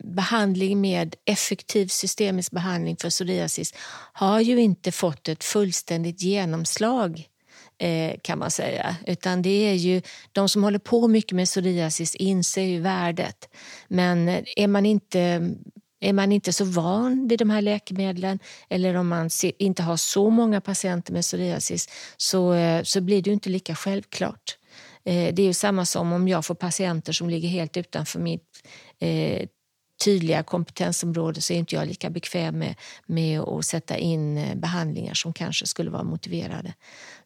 behandling 0.00 0.80
med 0.80 1.16
effektiv 1.24 1.86
systemisk 1.86 2.52
behandling 2.52 2.96
för 2.96 3.10
psoriasis 3.10 3.74
har 4.12 4.40
ju 4.40 4.60
inte 4.60 4.92
fått 4.92 5.28
ett 5.28 5.44
fullständigt 5.44 6.22
genomslag 6.22 7.28
eh, 7.78 8.16
kan 8.22 8.38
man 8.38 8.50
säga. 8.50 8.96
Utan 9.06 9.42
det 9.42 9.70
är 9.70 9.74
ju 9.74 10.02
de 10.32 10.48
som 10.48 10.64
håller 10.64 10.78
på 10.78 11.08
mycket 11.08 11.32
med 11.32 11.46
psoriasis 11.46 12.14
inser 12.14 12.62
ju 12.62 12.80
värdet. 12.80 13.48
Men 13.88 14.28
eh, 14.28 14.44
är 14.56 14.66
man 14.66 14.86
inte 14.86 15.50
är 16.00 16.12
man 16.12 16.32
inte 16.32 16.52
så 16.52 16.64
van 16.64 17.28
vid 17.28 17.38
de 17.38 17.50
här 17.50 17.62
läkemedlen 17.62 18.38
eller 18.68 18.94
om 18.94 19.08
man 19.08 19.30
inte 19.58 19.82
har 19.82 19.96
så 19.96 20.30
många 20.30 20.60
patienter 20.60 21.12
med 21.12 21.22
psoriasis 21.22 21.88
så, 22.16 22.52
eh, 22.52 22.82
så 22.82 23.00
blir 23.00 23.22
det 23.22 23.30
inte 23.30 23.50
lika 23.50 23.74
självklart. 23.74 24.58
Eh, 25.04 25.34
det 25.34 25.42
är 25.42 25.46
ju 25.46 25.54
samma 25.54 25.84
som 25.84 26.12
om 26.12 26.28
jag 26.28 26.44
får 26.44 26.54
patienter 26.54 27.12
som 27.12 27.30
ligger 27.30 27.48
helt 27.48 27.76
utanför 27.76 28.20
mitt 28.20 28.66
eh, 28.98 29.48
tydliga 30.04 30.42
kompetensområde 30.42 31.40
så 31.40 31.52
är 31.52 31.56
inte 31.56 31.74
jag 31.74 31.88
lika 31.88 32.10
bekväm 32.10 32.58
med, 32.58 32.74
med 33.06 33.40
att 33.40 33.64
sätta 33.64 33.96
in 33.96 34.38
eh, 34.38 34.54
behandlingar 34.54 35.14
som 35.14 35.32
kanske 35.32 35.66
skulle 35.66 35.90
vara 35.90 36.02
motiverade. 36.02 36.74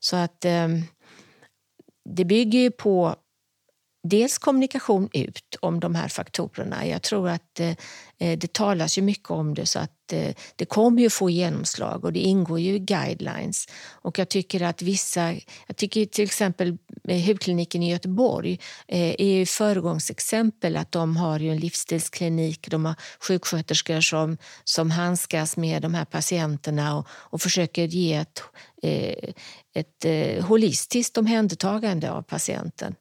Så 0.00 0.17
att 0.17 0.45
ehm, 0.45 0.83
det 2.05 2.25
bygger 2.25 2.59
ju 2.59 2.71
på 2.71 3.17
dels 4.02 4.38
kommunikation 4.38 5.09
ut 5.12 5.57
om 5.61 5.80
de 5.80 5.95
här 5.95 6.09
faktorerna. 6.09 6.87
Jag 6.87 7.02
tror 7.02 7.28
att 7.28 7.61
eh, 7.61 7.75
eh, 8.19 8.38
det 8.38 8.52
talas 8.52 8.99
ju 8.99 9.02
mycket 9.02 9.30
om 9.30 9.54
det 9.54 9.66
så 9.66 9.78
att 9.78 10.12
eh, 10.12 10.35
det 10.57 10.64
kommer 10.64 11.02
ju 11.02 11.11
få 11.11 11.30
genomslag 11.30 12.04
och 12.04 12.12
det 12.12 12.21
ingår 12.21 12.61
ju 12.61 12.75
i 12.75 12.78
guidelines. 12.78 13.66
Och 13.90 14.19
jag 14.19 14.28
tycker 14.28 14.62
att 14.62 14.83
vissa, 14.83 15.33
jag 15.66 15.76
tycker 15.76 16.04
till 16.04 16.25
exempel 16.25 16.78
eh, 17.09 17.26
hudkliniken 17.26 17.83
i 17.83 17.90
Göteborg 17.90 18.61
eh, 18.88 19.14
är 19.19 19.38
ju 19.38 19.47
föregångsexempel 19.47 20.76
att 20.76 20.92
de 20.92 21.16
har 21.16 21.40
ju 21.40 21.50
en 21.50 21.59
livsstilsklinik, 21.59 22.71
de 22.71 22.85
har 22.85 22.95
sjuksköterskor 23.21 24.00
som, 24.00 24.38
som 24.64 24.90
handskas 24.90 25.57
med 25.57 25.83
de 25.83 25.95
här 25.95 26.04
patienterna 26.04 26.99
och, 26.99 27.07
och 27.11 27.42
försöker 27.42 27.85
ge 27.85 28.14
ett, 28.14 28.42
ett 29.75 30.04
holistiskt 30.45 31.19
omhändertagande 31.19 32.11
av 32.11 32.23
patienten. 32.23 32.95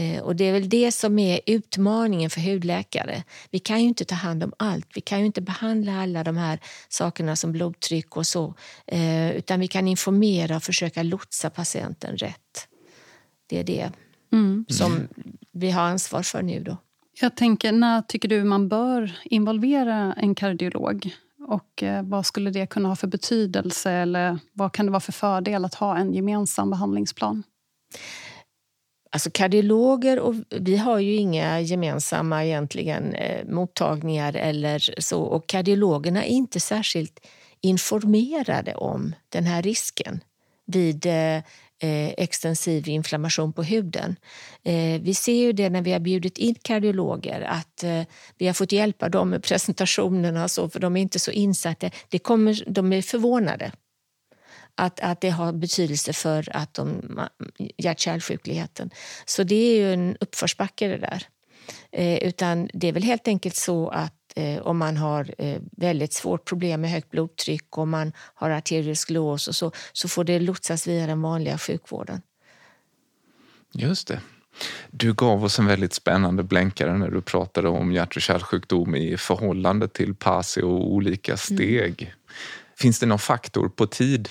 Eh, 0.00 0.22
och 0.22 0.36
det 0.36 0.44
är 0.44 0.52
väl 0.52 0.68
det 0.68 0.92
som 0.92 1.18
är 1.18 1.40
utmaningen 1.46 2.30
för 2.30 2.40
hudläkare. 2.40 3.24
Vi 3.50 3.58
kan 3.58 3.80
ju 3.80 3.88
inte 3.88 4.04
ta 4.04 4.14
hand 4.14 4.44
om 4.44 4.52
allt. 4.56 4.86
Vi 4.94 5.00
kan 5.00 5.20
ju 5.20 5.26
inte 5.26 5.40
behandla 5.40 6.02
alla 6.02 6.24
de 6.24 6.36
här 6.36 6.58
sakerna 6.88 7.36
som 7.36 7.52
blodtryck 7.52 8.16
och 8.16 8.26
så. 8.26 8.54
Eh, 8.86 9.30
utan 9.30 9.60
vi 9.60 9.68
kan 9.68 9.88
informera 9.88 10.56
och 10.56 10.62
försöka 10.62 11.02
lotsa 11.02 11.50
patienten 11.50 12.16
rätt. 12.16 12.68
Det 13.46 13.58
är 13.58 13.64
det 13.64 13.90
mm. 14.32 14.64
som 14.68 15.08
vi 15.52 15.70
har 15.70 15.82
ansvar 15.82 16.22
för 16.22 16.42
nu. 16.42 16.60
Då. 16.60 16.76
Jag 17.20 17.36
tänker, 17.36 17.72
när 17.72 18.02
tycker 18.02 18.28
du 18.28 18.44
man 18.44 18.68
bör 18.68 19.18
involvera 19.24 20.14
en 20.16 20.34
kardiolog? 20.34 21.10
Och 21.48 21.82
eh, 21.82 22.02
vad 22.02 22.26
skulle 22.26 22.50
det 22.50 22.66
kunna 22.66 22.88
ha 22.88 22.96
för 22.96 23.06
betydelse? 23.06 23.90
Eller 23.90 24.38
vad 24.52 24.72
kan 24.72 24.86
det 24.86 24.92
vara 24.92 25.00
för 25.00 25.12
fördel 25.12 25.64
att 25.64 25.74
ha 25.74 25.96
en 25.96 26.14
gemensam 26.14 26.70
behandlingsplan? 26.70 27.42
Alltså 29.12 29.30
kardiologer 29.30 30.18
och 30.18 30.34
vi 30.50 30.76
har 30.76 30.98
ju 30.98 31.14
inga 31.14 31.60
gemensamma 31.60 32.44
egentligen 32.44 33.14
eh, 33.14 33.44
mottagningar 33.48 34.36
eller 34.36 34.94
så 35.00 35.22
och 35.22 35.46
kardiologerna 35.46 36.24
är 36.24 36.28
inte 36.28 36.60
särskilt 36.60 37.26
informerade 37.60 38.74
om 38.74 39.14
den 39.28 39.44
här 39.44 39.62
risken 39.62 40.20
vid 40.66 41.06
eh, 41.06 41.36
eh 41.82 42.08
extensiv 42.16 42.88
inflammation 42.88 43.52
på 43.52 43.62
huden. 43.62 44.16
Eh, 44.62 45.00
vi 45.00 45.14
ser 45.14 45.34
ju 45.34 45.52
det 45.52 45.70
när 45.70 45.82
vi 45.82 45.92
har 45.92 46.00
bjudit 46.00 46.38
in 46.38 46.54
kardiologer 46.54 47.40
att 47.40 47.82
eh, 47.82 48.02
vi 48.38 48.46
har 48.46 48.54
fått 48.54 48.72
hjälpa 48.72 49.08
dem 49.08 49.30
med 49.30 49.42
presentationerna 49.42 50.48
så, 50.48 50.68
för 50.68 50.80
de 50.80 50.96
är 50.96 51.00
inte 51.00 51.18
så 51.18 51.30
insatta. 51.30 51.90
Det 52.08 52.18
kommer, 52.18 52.64
de 52.66 52.92
är 52.92 53.02
förvånade 53.02 53.72
att, 54.80 55.00
att 55.00 55.20
det 55.20 55.30
har 55.30 55.52
betydelse 55.52 56.12
för 56.12 56.56
att 56.56 56.74
de, 56.74 57.20
hjärt-kärlsjukligheten. 57.78 58.90
Så 59.24 59.42
det 59.42 59.54
är 59.54 59.76
ju 59.76 59.92
en 59.92 60.16
uppförsbacke 60.20 60.88
det 60.88 60.98
där. 60.98 61.26
Eh, 61.92 62.28
utan 62.28 62.68
det 62.74 62.88
är 62.88 62.92
väl 62.92 63.02
helt 63.02 63.28
enkelt 63.28 63.56
så 63.56 63.88
att 63.88 64.14
eh, 64.36 64.58
om 64.58 64.78
man 64.78 64.96
har 64.96 65.34
eh, 65.38 65.60
väldigt 65.76 66.12
svårt 66.12 66.44
problem 66.44 66.80
med 66.80 66.90
högt 66.90 67.10
blodtryck 67.10 67.78
och 67.78 67.88
man 67.88 68.12
har 68.34 68.50
arterioskleros 68.50 69.48
och 69.48 69.56
så, 69.56 69.72
så 69.92 70.08
får 70.08 70.24
det 70.24 70.38
lotsas 70.38 70.86
via 70.86 71.06
den 71.06 71.22
vanliga 71.22 71.58
sjukvården. 71.58 72.22
Just 73.72 74.08
det. 74.08 74.20
Du 74.90 75.14
gav 75.14 75.44
oss 75.44 75.58
en 75.58 75.66
väldigt 75.66 75.94
spännande 75.94 76.42
blänkare 76.42 76.98
när 76.98 77.10
du 77.10 77.20
pratade 77.20 77.68
om 77.68 77.92
hjärt 77.92 78.16
och 78.16 78.22
kärlsjukdom 78.22 78.94
i 78.94 79.16
förhållande 79.16 79.88
till 79.88 80.14
PASI 80.14 80.62
och 80.62 80.92
olika 80.92 81.32
mm. 81.32 81.38
steg. 81.38 82.02
Mm. 82.02 82.14
Finns 82.76 82.98
det 82.98 83.06
någon 83.06 83.18
faktor 83.18 83.68
på 83.68 83.86
tid 83.86 84.28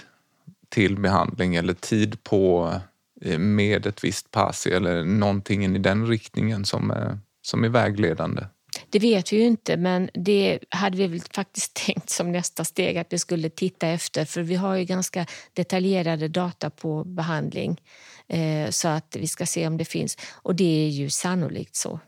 till 0.70 1.00
behandling 1.00 1.56
eller 1.56 1.74
tid 1.74 2.24
på 2.24 2.74
eh, 3.22 3.40
med 3.40 3.86
ett 3.86 4.04
visst 4.04 4.32
PASI 4.32 4.72
eller 4.72 5.04
någonting 5.04 5.76
i 5.76 5.80
den 5.80 6.08
riktningen 6.08 6.66
som 6.66 6.92
är, 6.92 7.20
som 7.42 7.64
är 7.64 7.70
vägledande? 7.70 8.44
Det 8.90 9.00
vet 9.00 9.34
vi 9.34 9.38
ju 9.38 9.44
inte, 9.44 9.78
men 9.78 10.10
det 10.14 10.60
hade 10.70 10.98
vi 10.98 11.08
väl 11.08 11.22
faktiskt 11.34 11.74
tänkt 11.86 12.10
som 12.10 12.32
nästa 12.32 12.66
steg 12.66 12.98
att 12.98 13.14
vi 13.14 13.20
skulle 13.20 13.50
titta 13.50 13.88
efter, 13.88 14.26
för 14.26 14.42
vi 14.42 14.56
har 14.56 14.76
ju 14.76 14.86
ganska 14.86 15.26
detaljerade 15.54 16.28
data 16.28 16.70
på 16.70 17.04
behandling 17.04 17.82
eh, 18.28 18.70
så 18.70 18.88
att 18.88 19.16
vi 19.20 19.28
ska 19.28 19.46
se 19.46 19.68
om 19.68 19.78
det 19.78 19.86
finns. 19.86 20.18
Och 20.32 20.56
det 20.56 20.86
är 20.86 20.90
ju 20.90 21.10
sannolikt 21.10 21.76
så. 21.76 22.00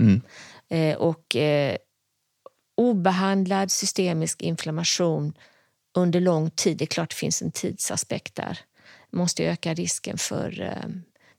Mm. 0.00 0.20
Eh, 0.68 0.96
och 0.96 1.36
eh, 1.36 1.76
obehandlad 2.76 3.70
systemisk 3.70 4.42
inflammation 4.42 5.32
under 5.96 6.20
lång 6.20 6.50
tid. 6.50 6.76
Det 6.76 6.84
är 6.84 6.86
klart 6.86 7.10
det 7.10 7.16
finns 7.16 7.42
en 7.42 7.50
tidsaspekt 7.50 8.34
där. 8.34 8.58
Det 9.10 9.16
måste 9.16 9.44
öka 9.44 9.74
risken 9.74 10.18
för 10.18 10.60
eh, 10.60 10.90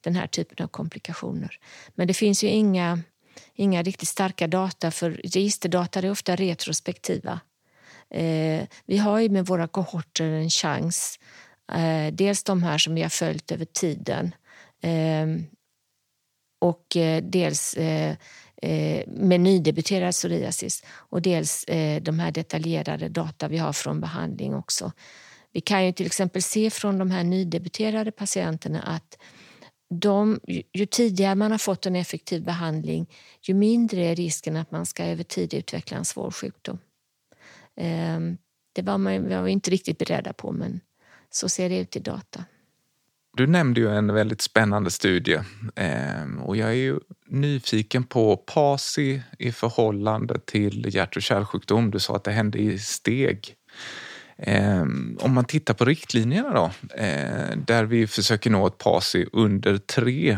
den 0.01 0.15
här 0.15 0.27
typen 0.27 0.63
av 0.63 0.67
komplikationer. 0.67 1.59
Men 1.95 2.07
det 2.07 2.13
finns 2.13 2.43
ju 2.43 2.47
inga, 2.47 2.99
inga 3.53 3.83
riktigt 3.83 4.09
starka 4.09 4.47
data 4.47 4.91
för 4.91 5.11
registerdata 5.11 5.99
är 5.99 6.11
ofta 6.11 6.35
retrospektiva. 6.35 7.39
Eh, 8.09 8.63
vi 8.85 8.97
har 8.97 9.19
ju 9.19 9.29
med 9.29 9.45
våra 9.45 9.67
kohorter 9.67 10.25
en 10.25 10.49
chans. 10.49 11.19
Eh, 11.71 12.13
dels 12.13 12.43
de 12.43 12.63
här 12.63 12.77
som 12.77 12.95
vi 12.95 13.01
har 13.01 13.09
följt 13.09 13.51
över 13.51 13.65
tiden 13.65 14.35
och 16.59 16.97
dels 17.21 17.75
Eh, 18.61 19.03
med 19.07 19.39
nydebuterad 19.39 20.11
psoriasis 20.11 20.83
och 20.89 21.21
dels 21.21 21.63
eh, 21.63 22.01
de 22.01 22.19
här 22.19 22.31
detaljerade 22.31 23.09
data 23.09 23.47
vi 23.47 23.57
har 23.57 23.73
från 23.73 24.01
behandling 24.01 24.55
också. 24.55 24.91
Vi 25.51 25.61
kan 25.61 25.85
ju 25.85 25.91
till 25.91 26.05
exempel 26.05 26.41
se 26.41 26.69
från 26.69 26.97
de 26.97 27.11
här 27.11 27.23
nydebuterade 27.23 28.11
patienterna 28.11 28.81
att 28.81 29.17
de, 29.89 30.39
ju 30.73 30.85
tidigare 30.85 31.35
man 31.35 31.51
har 31.51 31.57
fått 31.57 31.85
en 31.85 31.95
effektiv 31.95 32.43
behandling 32.43 33.09
ju 33.41 33.53
mindre 33.53 34.05
är 34.05 34.15
risken 34.15 34.55
att 34.55 34.71
man 34.71 34.85
ska 34.85 35.03
över 35.03 35.23
tid 35.23 35.53
utveckla 35.53 35.97
en 35.97 36.05
svår 36.05 36.31
sjukdom. 36.31 36.79
Ehm, 37.75 38.37
det 38.73 38.81
var 38.81 38.97
man 38.97 39.29
var 39.29 39.47
inte 39.47 39.71
riktigt 39.71 39.97
beredda 39.97 40.33
på 40.33 40.51
men 40.51 40.79
så 41.29 41.49
ser 41.49 41.69
det 41.69 41.79
ut 41.79 41.95
i 41.95 41.99
data. 41.99 42.45
Du 43.37 43.47
nämnde 43.47 43.79
ju 43.79 43.89
en 43.89 44.13
väldigt 44.13 44.41
spännande 44.41 44.91
studie 44.91 45.39
ehm, 45.75 46.39
och 46.39 46.57
jag 46.57 46.69
är 46.69 46.73
ju 46.73 46.99
nyfiken 47.27 48.03
på 48.03 48.37
PASI 48.37 49.21
i 49.39 49.51
förhållande 49.51 50.39
till 50.45 50.95
hjärt 50.95 51.15
och 51.15 51.21
kärlsjukdom. 51.21 51.91
Du 51.91 51.99
sa 51.99 52.15
att 52.15 52.23
det 52.23 52.31
hände 52.31 52.57
i 52.57 52.79
steg. 52.79 53.55
Ehm, 54.37 55.17
om 55.21 55.33
man 55.33 55.45
tittar 55.45 55.73
på 55.73 55.85
riktlinjerna 55.85 56.53
då, 56.53 56.71
eh, 56.95 57.57
där 57.57 57.83
vi 57.83 58.07
försöker 58.07 58.49
nå 58.49 58.67
ett 58.67 58.77
PASI 58.77 59.27
under 59.33 59.77
tre 59.77 60.37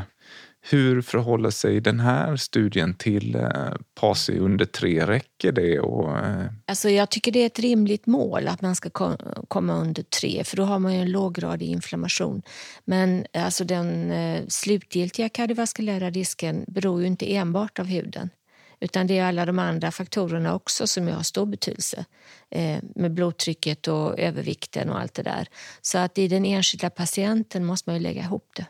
hur 0.62 1.02
förhåller 1.02 1.50
sig 1.50 1.82
den 1.82 2.00
här 2.00 2.36
studien 2.36 2.94
till 2.94 3.36
eh, 3.36 3.74
PASI 3.96 4.38
under 4.38 4.66
tre? 4.66 5.06
Räcker 5.06 5.52
det? 5.52 5.80
Och, 5.80 6.18
eh... 6.18 6.46
alltså 6.66 6.90
jag 6.90 7.10
tycker 7.10 7.32
det 7.32 7.40
är 7.40 7.46
ett 7.46 7.60
rimligt 7.60 8.06
mål 8.06 8.48
att 8.48 8.62
man 8.62 8.76
ska 8.76 9.16
komma 9.48 9.74
under 9.74 10.04
tre 10.04 10.44
för 10.44 10.58
då 10.58 10.64
har 10.64 10.80
man 10.80 10.94
ju 10.94 11.02
en 11.02 11.12
låggradig 11.12 11.68
inflammation. 11.68 12.42
Men 12.86 13.26
eh, 13.34 13.46
alltså 13.46 13.64
den 13.64 14.12
eh, 14.12 14.44
slutgiltiga 14.48 15.30
kardiovaskulära 15.30 16.10
risken 16.10 16.66
beror 16.68 17.02
ju 17.02 17.08
inte 17.08 17.36
enbart 17.36 17.80
av 17.80 17.86
huden 17.86 18.30
utan 18.80 19.08
det 19.08 19.18
är 19.18 19.26
alla 19.26 19.46
de 19.46 19.60
andra 19.60 19.92
faktorerna 19.92 20.56
också 20.56 20.88
som 20.88 21.08
har 21.08 21.24
stor 21.24 21.46
betydelse 21.46 22.06
eh, 22.52 22.78
med 22.96 23.14
blodtrycket 23.14 23.88
och 23.88 24.20
övervikten 24.20 24.90
och 24.90 25.00
allt 25.00 25.14
det 25.14 25.24
där. 25.24 25.48
Så 25.82 25.98
att 25.98 26.18
i 26.18 26.28
den 26.28 26.46
enskilda 26.46 26.90
patienten 26.90 27.66
måste 27.66 27.90
man 27.90 27.98
ju 27.98 28.04
lägga 28.04 28.22
ihop 28.22 28.52
det. 28.56 28.66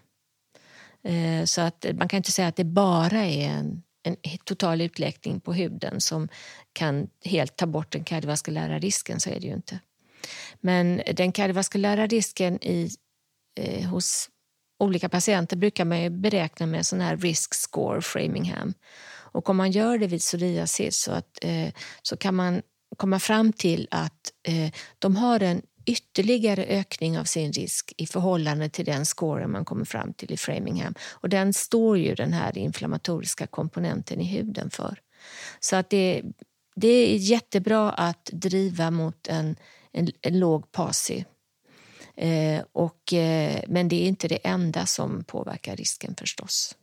Eh, 1.03 1.45
så 1.45 1.61
att 1.61 1.85
man 1.93 2.07
kan 2.07 2.17
inte 2.17 2.31
säga 2.31 2.47
att 2.47 2.55
det 2.55 2.63
bara 2.63 3.25
är 3.25 3.49
en, 3.49 3.83
en 4.03 4.17
total 4.43 4.81
utläkning 4.81 5.39
på 5.39 5.53
huden 5.53 6.01
som 6.01 6.29
kan 6.73 7.07
helt 7.25 7.55
ta 7.55 7.65
bort 7.65 7.91
den 7.91 8.03
kardiovaskulära 8.03 8.79
risken, 8.79 9.19
så 9.19 9.29
är 9.29 9.39
det 9.39 9.47
ju 9.47 9.53
inte. 9.53 9.79
Men 10.61 11.01
den 11.13 11.31
kardiovaskulära 11.31 12.07
risken 12.07 12.63
i, 12.63 12.89
eh, 13.59 13.89
hos 13.89 14.29
olika 14.79 15.09
patienter 15.09 15.57
brukar 15.57 15.85
man 15.85 16.21
beräkna 16.21 16.65
med 16.65 16.85
sån 16.85 17.01
här 17.01 17.17
risk 17.17 17.53
score 17.53 18.01
Framingham. 18.01 18.73
Och 19.31 19.49
om 19.49 19.57
man 19.57 19.71
gör 19.71 19.97
det 19.97 20.07
vid 20.07 20.19
psoriasis 20.19 21.01
så, 21.01 21.11
att, 21.11 21.39
eh, 21.41 21.69
så 22.01 22.17
kan 22.17 22.35
man 22.35 22.61
komma 22.97 23.19
fram 23.19 23.53
till 23.53 23.87
att 23.91 24.33
eh, 24.43 24.71
de 24.99 25.15
har 25.15 25.39
en 25.39 25.61
ytterligare 25.89 26.65
ökning 26.65 27.19
av 27.19 27.23
sin 27.23 27.51
risk 27.51 27.93
i 27.97 28.07
förhållande 28.07 28.69
till 28.69 28.85
den 28.85 29.05
scoren 29.05 29.51
man 29.51 29.65
kommer 29.65 29.85
fram 29.85 30.13
till 30.13 30.31
i 30.31 30.37
Framingham. 30.37 30.93
Och 31.11 31.29
den 31.29 31.53
står 31.53 31.97
ju 31.97 32.15
den 32.15 32.33
här 32.33 32.57
inflammatoriska 32.57 33.47
komponenten 33.47 34.21
i 34.21 34.25
huden 34.25 34.69
för. 34.69 34.99
Så 35.59 35.75
att 35.75 35.89
det, 35.89 36.21
det 36.75 36.87
är 36.87 37.15
jättebra 37.15 37.91
att 37.91 38.29
driva 38.33 38.91
mot 38.91 39.27
en, 39.27 39.55
en, 39.91 40.11
en 40.21 40.39
låg 40.39 40.71
PASI. 40.71 41.25
Eh, 42.17 42.63
och, 42.71 43.13
eh, 43.13 43.63
men 43.67 43.87
det 43.87 44.03
är 44.03 44.07
inte 44.07 44.27
det 44.27 44.47
enda 44.47 44.85
som 44.85 45.23
påverkar 45.23 45.75
risken 45.75 46.15
förstås. 46.15 46.75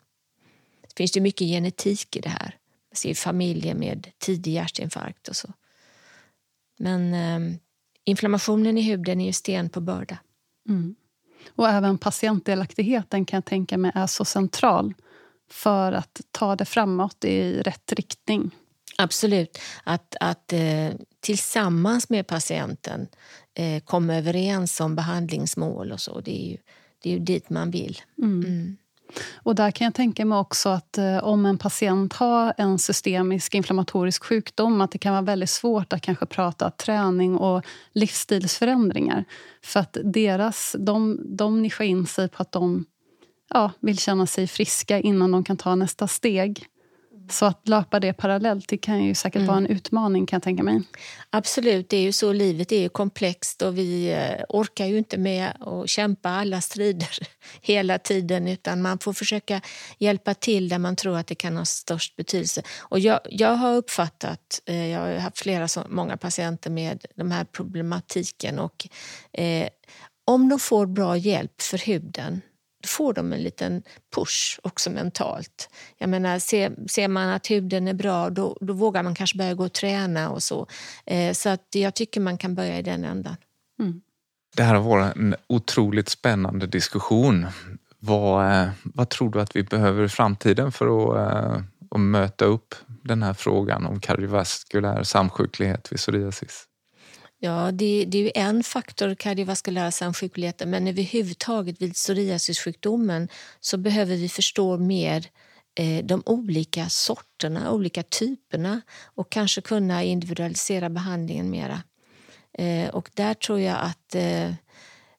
Det 0.83 0.97
finns 0.97 1.17
ju 1.17 1.21
mycket 1.21 1.47
genetik 1.47 2.17
i 2.17 2.21
det 2.21 2.29
här. 2.29 2.57
Jag 2.91 2.99
ser 2.99 3.15
familjer 3.15 3.75
med 3.75 4.09
tidig 4.19 4.53
hjärtinfarkt 4.53 5.29
och 5.29 5.37
så. 5.37 5.49
Men 6.79 7.15
eh, 7.15 7.59
inflammationen 8.07 8.79
i 8.79 8.83
huden 8.83 9.21
är 9.21 9.27
ju 9.27 9.33
sten 9.33 9.69
på 9.69 9.81
börda. 9.81 10.19
Mm. 10.69 10.95
Och 11.49 11.69
även 11.69 11.99
patientdelaktigheten 11.99 13.25
kan 13.25 13.37
jag 13.37 13.45
tänka 13.45 13.79
mig 13.79 13.93
är 13.95 14.07
så 14.07 14.25
central 14.25 14.95
för 15.51 15.93
att 15.93 16.21
ta 16.31 16.57
det 16.57 16.65
framåt 16.65 17.25
i 17.25 17.63
rätt 17.63 17.93
riktning. 17.93 18.51
Absolut. 18.99 19.59
Att, 19.85 20.17
att 20.21 20.53
eh, 20.53 20.91
tillsammans 21.21 22.09
med 22.09 22.27
patienten 22.27 23.09
eh, 23.55 23.83
komma 23.83 24.15
överens 24.15 24.81
om 24.81 24.97
behandlingsmål 24.97 25.93
och 25.93 26.01
så, 26.01 26.21
det 26.21 26.43
är 26.43 26.51
ju, 26.51 26.57
det 27.03 27.11
är 27.11 27.13
ju 27.13 27.19
dit 27.19 27.51
man 27.51 27.71
vill. 27.71 28.01
Mm. 28.19 28.45
Mm. 28.45 28.77
Och 29.35 29.55
där 29.55 29.71
kan 29.71 29.85
jag 29.85 29.95
tänka 29.95 30.25
mig 30.25 30.39
också 30.39 30.69
att 30.69 30.99
eh, 30.99 31.19
om 31.19 31.47
en 31.47 31.59
patient 31.59 32.13
har 32.13 32.55
en 32.57 32.79
systemisk 32.79 33.55
inflammatorisk 33.55 34.25
sjukdom 34.25 34.81
att 34.81 34.91
det 34.91 34.99
kan 34.99 35.13
vara 35.13 35.23
väldigt 35.23 35.51
svårt 35.51 35.93
att 35.93 36.03
kanske 36.03 36.27
prata 36.27 36.71
träning 36.71 37.37
och 37.37 37.65
livsstilsförändringar. 37.93 39.25
För 39.63 39.81
att 39.81 39.97
deras, 40.05 40.77
de, 40.79 41.21
de 41.37 41.63
nischar 41.63 41.85
in 41.85 42.07
sig 42.07 42.29
på 42.29 42.43
att 42.43 42.53
de 42.53 42.85
ja, 43.49 43.71
vill 43.81 43.99
känna 43.99 44.27
sig 44.27 44.47
friska 44.47 45.01
innan 45.01 45.33
de 45.33 45.45
kan 45.45 45.57
ta 45.57 45.75
nästa 45.75 46.09
steg. 46.09 46.67
Så 47.31 47.47
att 47.47 47.69
löpa 47.69 48.01
det 48.01 48.13
parallellt 48.13 48.69
det 48.69 48.79
kan 48.79 49.05
ju 49.05 49.15
säkert 49.15 49.37
mm. 49.37 49.47
vara 49.47 49.59
en 49.59 49.67
utmaning 49.67 50.27
kan 50.27 50.37
jag 50.37 50.43
tänka 50.43 50.63
mig. 50.63 50.83
Absolut, 51.31 51.89
det 51.89 51.97
är 51.97 52.03
ju 52.03 52.13
så. 52.13 52.33
Livet 52.33 52.73
är 52.73 52.81
ju 52.81 52.89
komplext 52.89 53.63
och 53.63 53.79
vi 53.79 54.13
eh, 54.13 54.45
orkar 54.49 54.87
ju 54.87 54.99
inte 54.99 55.19
med 55.19 55.53
att 55.61 55.89
kämpa 55.89 56.29
alla 56.31 56.61
strider 56.61 57.19
hela 57.61 57.99
tiden 57.99 58.49
utan 58.49 58.83
man 58.83 58.99
får 58.99 59.13
försöka 59.13 59.61
hjälpa 59.99 60.35
till 60.35 60.69
där 60.69 60.79
man 60.79 60.97
tror 60.97 61.17
att 61.17 61.27
det 61.27 61.35
kan 61.35 61.57
ha 61.57 61.65
störst 61.65 62.17
betydelse. 62.17 62.63
Och 62.79 62.99
jag, 62.99 63.21
jag 63.25 63.55
har 63.55 63.75
uppfattat, 63.77 64.63
eh, 64.67 64.87
jag 64.87 65.01
har 65.01 65.15
haft 65.15 65.39
flera 65.39 65.69
så, 65.69 65.83
många 65.89 66.17
patienter 66.17 66.71
med 66.71 67.05
de 67.15 67.31
här 67.31 67.45
problematiken 67.45 68.59
och 68.59 68.89
eh, 69.33 69.69
om 70.25 70.49
de 70.49 70.59
får 70.59 70.87
bra 70.87 71.17
hjälp 71.17 71.63
för 71.63 71.79
huden 71.79 72.41
får 72.87 73.15
de 73.15 73.33
en 73.33 73.43
liten 73.43 73.83
push 74.15 74.61
också 74.63 74.91
mentalt. 74.91 75.71
Jag 75.99 76.09
menar, 76.09 76.39
ser, 76.39 76.73
ser 76.89 77.09
man 77.09 77.29
att 77.29 77.51
huden 77.51 77.89
är 77.89 77.95
bra 77.95 78.31
då, 78.31 78.57
då 78.61 78.73
vågar 78.73 79.03
man 79.03 79.15
kanske 79.15 79.39
börja 79.39 79.55
gå 79.55 79.65
och 79.65 79.73
träna 79.73 80.31
och 80.31 80.43
så. 80.43 80.67
Eh, 81.07 81.33
så 81.33 81.49
att 81.49 81.67
jag 81.71 81.95
tycker 81.95 82.21
man 82.21 82.39
kan 82.39 82.55
börja 82.55 82.79
i 82.79 82.83
den 82.83 83.05
ändan. 83.05 83.37
Mm. 83.79 84.01
Det 84.57 84.63
här 84.63 84.75
har 84.75 84.83
varit 84.83 85.17
en 85.17 85.35
otroligt 85.47 86.09
spännande 86.09 86.67
diskussion. 86.67 87.47
Vad, 87.99 88.61
eh, 88.61 88.69
vad 88.85 89.09
tror 89.09 89.31
du 89.31 89.41
att 89.41 89.57
vi 89.57 89.63
behöver 89.63 90.05
i 90.05 90.09
framtiden 90.09 90.73
för 90.73 90.87
att, 90.87 91.33
eh, 91.33 91.63
att 91.91 92.01
möta 92.01 92.45
upp 92.45 92.75
den 92.87 93.23
här 93.23 93.35
frågan 93.35 93.87
om 93.87 94.01
kardiovaskulär 94.01 95.03
samsjuklighet 95.03 95.93
vid 95.93 95.99
psoriasis? 95.99 96.67
Ja, 97.39 97.71
det, 97.73 98.05
det 98.05 98.19
är 98.19 98.23
ju 98.23 98.31
en 98.35 98.63
faktor, 98.63 99.15
kardiovaskulära 99.15 99.91
samsjukligheter, 99.91 100.67
men 100.67 100.89
överhuvudtaget 100.89 101.83
vid 101.83 101.95
psoriasissjukdomen 101.95 103.29
så 103.61 103.77
behöver 103.77 104.17
vi 104.17 104.29
förstå 104.29 104.79
mer 104.79 105.27
eh, 105.79 106.05
de 106.05 106.23
olika 106.27 106.89
sorterna, 106.89 107.73
olika 107.73 108.03
typerna 108.03 108.81
och 109.05 109.31
kanske 109.31 109.61
kunna 109.61 110.03
individualisera 110.03 110.91
behandlingen 110.91 111.51
mera. 111.51 111.83
Eh, 112.59 112.89
och 112.89 113.11
där 113.15 113.35
tror 113.35 113.61
jag 113.61 113.79
att 113.81 114.15
eh, 114.15 114.47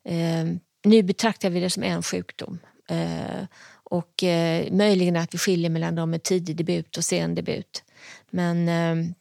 eh 0.05 0.45
nu 0.83 1.03
betraktar 1.03 1.49
vi 1.49 1.59
det 1.59 1.69
som 1.69 1.83
en 1.83 2.03
sjukdom. 2.03 2.59
Eh, 2.89 3.45
och 3.83 4.23
eh, 4.23 4.71
möjligen 4.71 5.15
att 5.15 5.33
vi 5.33 5.37
skiljer 5.37 5.69
mellan 5.69 5.95
dem 5.95 6.09
med 6.09 6.23
tidig 6.23 6.55
debut 6.55 6.97
och 6.97 7.03
sen 7.03 7.35
debut. 7.35 7.83
Men 8.29 8.69
eh, 8.69 9.11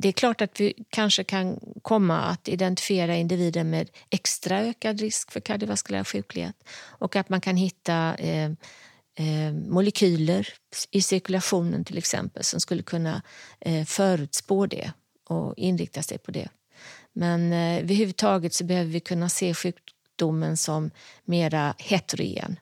det 0.00 0.08
är 0.08 0.12
klart 0.12 0.40
att 0.40 0.60
vi 0.60 0.74
kanske 0.90 1.24
kan 1.24 1.60
komma 1.82 2.20
att 2.20 2.48
identifiera 2.48 3.16
individer 3.16 3.64
med 3.64 3.90
extra 4.10 4.60
ökad 4.60 5.00
risk 5.00 5.30
för 5.30 5.40
kardiovaskulär 5.40 6.04
sjuklighet 6.04 6.56
och 6.82 7.16
att 7.16 7.28
man 7.28 7.40
kan 7.40 7.56
hitta 7.56 8.14
eh, 8.14 8.50
eh, 9.14 9.52
molekyler 9.52 10.48
i 10.90 11.02
cirkulationen 11.02 11.84
till 11.84 11.98
exempel 11.98 12.44
som 12.44 12.60
skulle 12.60 12.82
kunna 12.82 13.22
eh, 13.60 13.84
förutspå 13.84 14.66
det 14.66 14.92
och 15.28 15.54
inrikta 15.56 16.02
sig 16.02 16.18
på 16.18 16.30
det. 16.30 16.48
Men 17.12 17.52
eh, 17.52 17.78
överhuvudtaget 17.78 18.54
så 18.54 18.64
behöver 18.64 18.90
vi 18.90 19.00
kunna 19.00 19.28
se 19.28 19.54
sjukdomen 19.54 20.56
som 20.56 20.90
mera 21.24 21.74
heterogen 21.78 22.58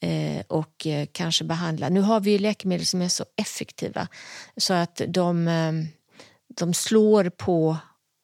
eh, 0.00 0.42
och 0.48 0.86
eh, 0.86 1.06
kanske 1.12 1.44
behandla. 1.44 1.88
Nu 1.88 2.00
har 2.00 2.20
vi 2.20 2.38
läkemedel 2.38 2.86
som 2.86 3.02
är 3.02 3.08
så 3.08 3.24
effektiva 3.36 4.08
så 4.56 4.74
att 4.74 5.00
de 5.08 5.48
eh, 5.48 5.72
de 6.56 6.74
slår 6.74 7.30
på 7.30 7.76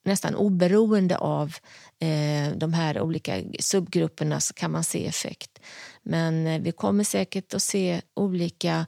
nästan 0.05 0.35
oberoende 0.35 1.19
av 1.19 1.55
eh, 1.99 2.57
de 2.57 2.73
här 2.73 3.01
olika 3.01 3.43
subgrupperna 3.61 4.41
så 4.41 4.55
kan 4.55 4.71
man 4.71 4.85
se 4.85 5.07
effekt. 5.07 5.59
Men 6.03 6.47
eh, 6.47 6.61
vi 6.61 6.73
kommer 6.73 7.05
säkert 7.05 7.55
att 7.55 7.63
se 7.63 8.03
olika 8.15 8.87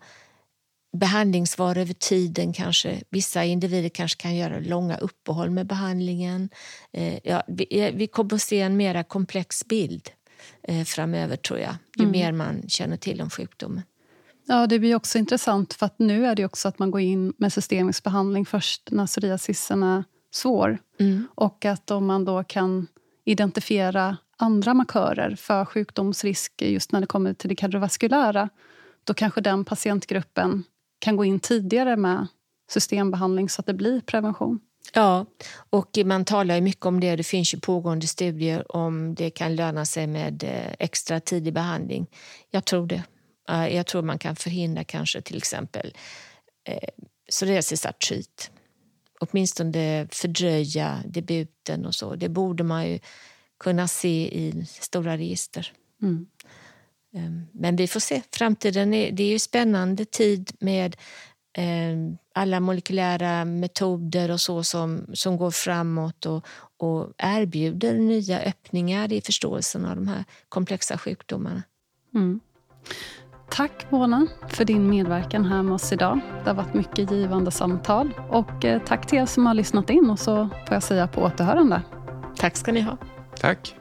behandlingsvar 0.96 1.76
över 1.76 1.94
tiden. 1.94 2.52
Kanske. 2.52 3.02
Vissa 3.10 3.44
individer 3.44 3.88
kanske 3.88 4.22
kan 4.22 4.36
göra 4.36 4.58
långa 4.58 4.96
uppehåll 4.96 5.50
med 5.50 5.66
behandlingen. 5.66 6.48
Eh, 6.92 7.18
ja, 7.24 7.42
vi, 7.48 7.66
eh, 7.70 7.94
vi, 7.94 8.06
kommer 8.06 8.34
att 8.34 8.42
se 8.42 8.60
en 8.60 8.76
mer 8.76 9.02
komplex 9.02 9.66
bild 9.68 10.10
eh, 10.62 10.84
framöver 10.84 11.36
tror 11.36 11.58
jag, 11.58 11.74
ju 11.96 12.04
mm. 12.04 12.12
mer 12.12 12.32
man 12.32 12.68
känner 12.68 12.96
till 12.96 13.20
om 13.20 13.30
sjukdomen. 13.30 13.82
Ja, 14.50 14.66
det 14.66 14.78
blir 14.78 14.94
också 14.94 15.18
intressant 15.18 15.74
för 15.74 15.86
att 15.86 15.98
nu 15.98 16.26
är 16.26 16.34
det 16.34 16.44
också 16.44 16.68
att 16.68 16.78
man 16.78 16.90
går 16.90 17.00
in 17.00 17.32
med 17.36 17.52
systemisk 17.52 18.04
behandling 18.04 18.46
först 18.46 18.88
när 18.90 19.06
psoriasisen 19.06 19.82
är 19.82 20.04
svår. 20.32 20.78
Mm. 21.00 21.28
Och 21.34 21.64
att 21.64 21.90
om 21.90 22.06
man 22.06 22.24
då 22.24 22.44
kan 22.44 22.86
identifiera 23.24 24.16
andra 24.36 24.74
markörer 24.74 25.36
för 25.36 25.64
sjukdomsrisk 25.64 26.52
just 26.62 26.92
när 26.92 27.00
det 27.00 27.06
kommer 27.06 27.34
till 27.34 27.48
det 27.48 27.56
kardiovaskulära 27.56 28.48
då 29.04 29.14
kanske 29.14 29.40
den 29.40 29.64
patientgruppen 29.64 30.64
kan 30.98 31.16
gå 31.16 31.24
in 31.24 31.40
tidigare 31.40 31.96
med 31.96 32.26
systembehandling 32.70 33.48
så 33.48 33.60
att 33.60 33.66
det 33.66 33.74
blir 33.74 34.00
prevention. 34.00 34.60
Ja, 34.92 35.26
och 35.70 35.98
man 36.04 36.24
talar 36.24 36.54
ju 36.54 36.60
mycket 36.60 36.86
om 36.86 37.00
det. 37.00 37.16
Det 37.16 37.24
finns 37.24 37.54
ju 37.54 37.60
pågående 37.60 38.06
studier 38.06 38.76
om 38.76 39.14
det 39.14 39.30
kan 39.30 39.56
löna 39.56 39.84
sig 39.84 40.06
med 40.06 40.44
eh, 40.44 40.72
extra 40.78 41.20
tidig 41.20 41.54
behandling. 41.54 42.06
Jag 42.50 42.64
tror 42.64 42.86
det. 42.86 43.02
Jag 43.48 43.86
tror 43.86 44.02
man 44.02 44.18
kan 44.18 44.36
förhindra 44.36 44.84
kanske 44.84 45.20
till 45.20 45.36
exempel 45.36 45.94
eh, 46.64 46.88
psoriasisartrit. 47.30 48.50
Åtminstone 49.20 50.08
fördröja 50.12 51.02
debuten 51.06 51.86
och 51.86 51.94
så. 51.94 52.14
Det 52.14 52.28
borde 52.28 52.64
man 52.64 52.88
ju 52.88 52.98
kunna 53.58 53.88
se 53.88 54.28
i 54.38 54.66
stora 54.80 55.16
register. 55.16 55.72
Mm. 56.02 56.26
Ehm, 57.14 57.46
men 57.52 57.76
vi 57.76 57.86
får 57.86 58.00
se. 58.00 58.22
Framtiden 58.32 58.94
är, 58.94 59.12
det 59.12 59.22
är 59.22 59.28
ju 59.28 59.38
spännande 59.38 60.04
tid 60.04 60.52
med 60.60 60.96
eh, 61.52 61.96
alla 62.34 62.60
molekylära 62.60 63.44
metoder 63.44 64.30
och 64.30 64.40
så 64.40 64.64
som, 64.64 65.06
som 65.14 65.36
går 65.36 65.50
framåt 65.50 66.26
och, 66.26 66.46
och 66.76 67.12
erbjuder 67.18 67.94
nya 67.94 68.40
öppningar 68.40 69.12
i 69.12 69.20
förståelsen 69.20 69.84
av 69.84 69.96
de 69.96 70.08
här 70.08 70.24
komplexa 70.48 70.98
sjukdomarna. 70.98 71.62
Mm. 72.14 72.40
Tack 73.50 73.90
Mona 73.90 74.26
för 74.48 74.64
din 74.64 74.90
medverkan 74.90 75.44
här 75.44 75.62
med 75.62 75.74
oss 75.74 75.92
idag. 75.92 76.20
Det 76.44 76.50
har 76.50 76.54
varit 76.54 76.74
mycket 76.74 77.10
givande 77.10 77.50
samtal. 77.50 78.10
Och 78.28 78.64
eh, 78.64 78.82
tack 78.86 79.06
till 79.06 79.18
er 79.18 79.26
som 79.26 79.46
har 79.46 79.54
lyssnat 79.54 79.90
in 79.90 80.10
och 80.10 80.18
så 80.18 80.48
får 80.66 80.74
jag 80.74 80.82
säga 80.82 81.06
på 81.06 81.20
återhörande. 81.20 81.82
Tack 82.36 82.56
ska 82.56 82.72
ni 82.72 82.80
ha. 82.80 82.96
Tack. 83.40 83.77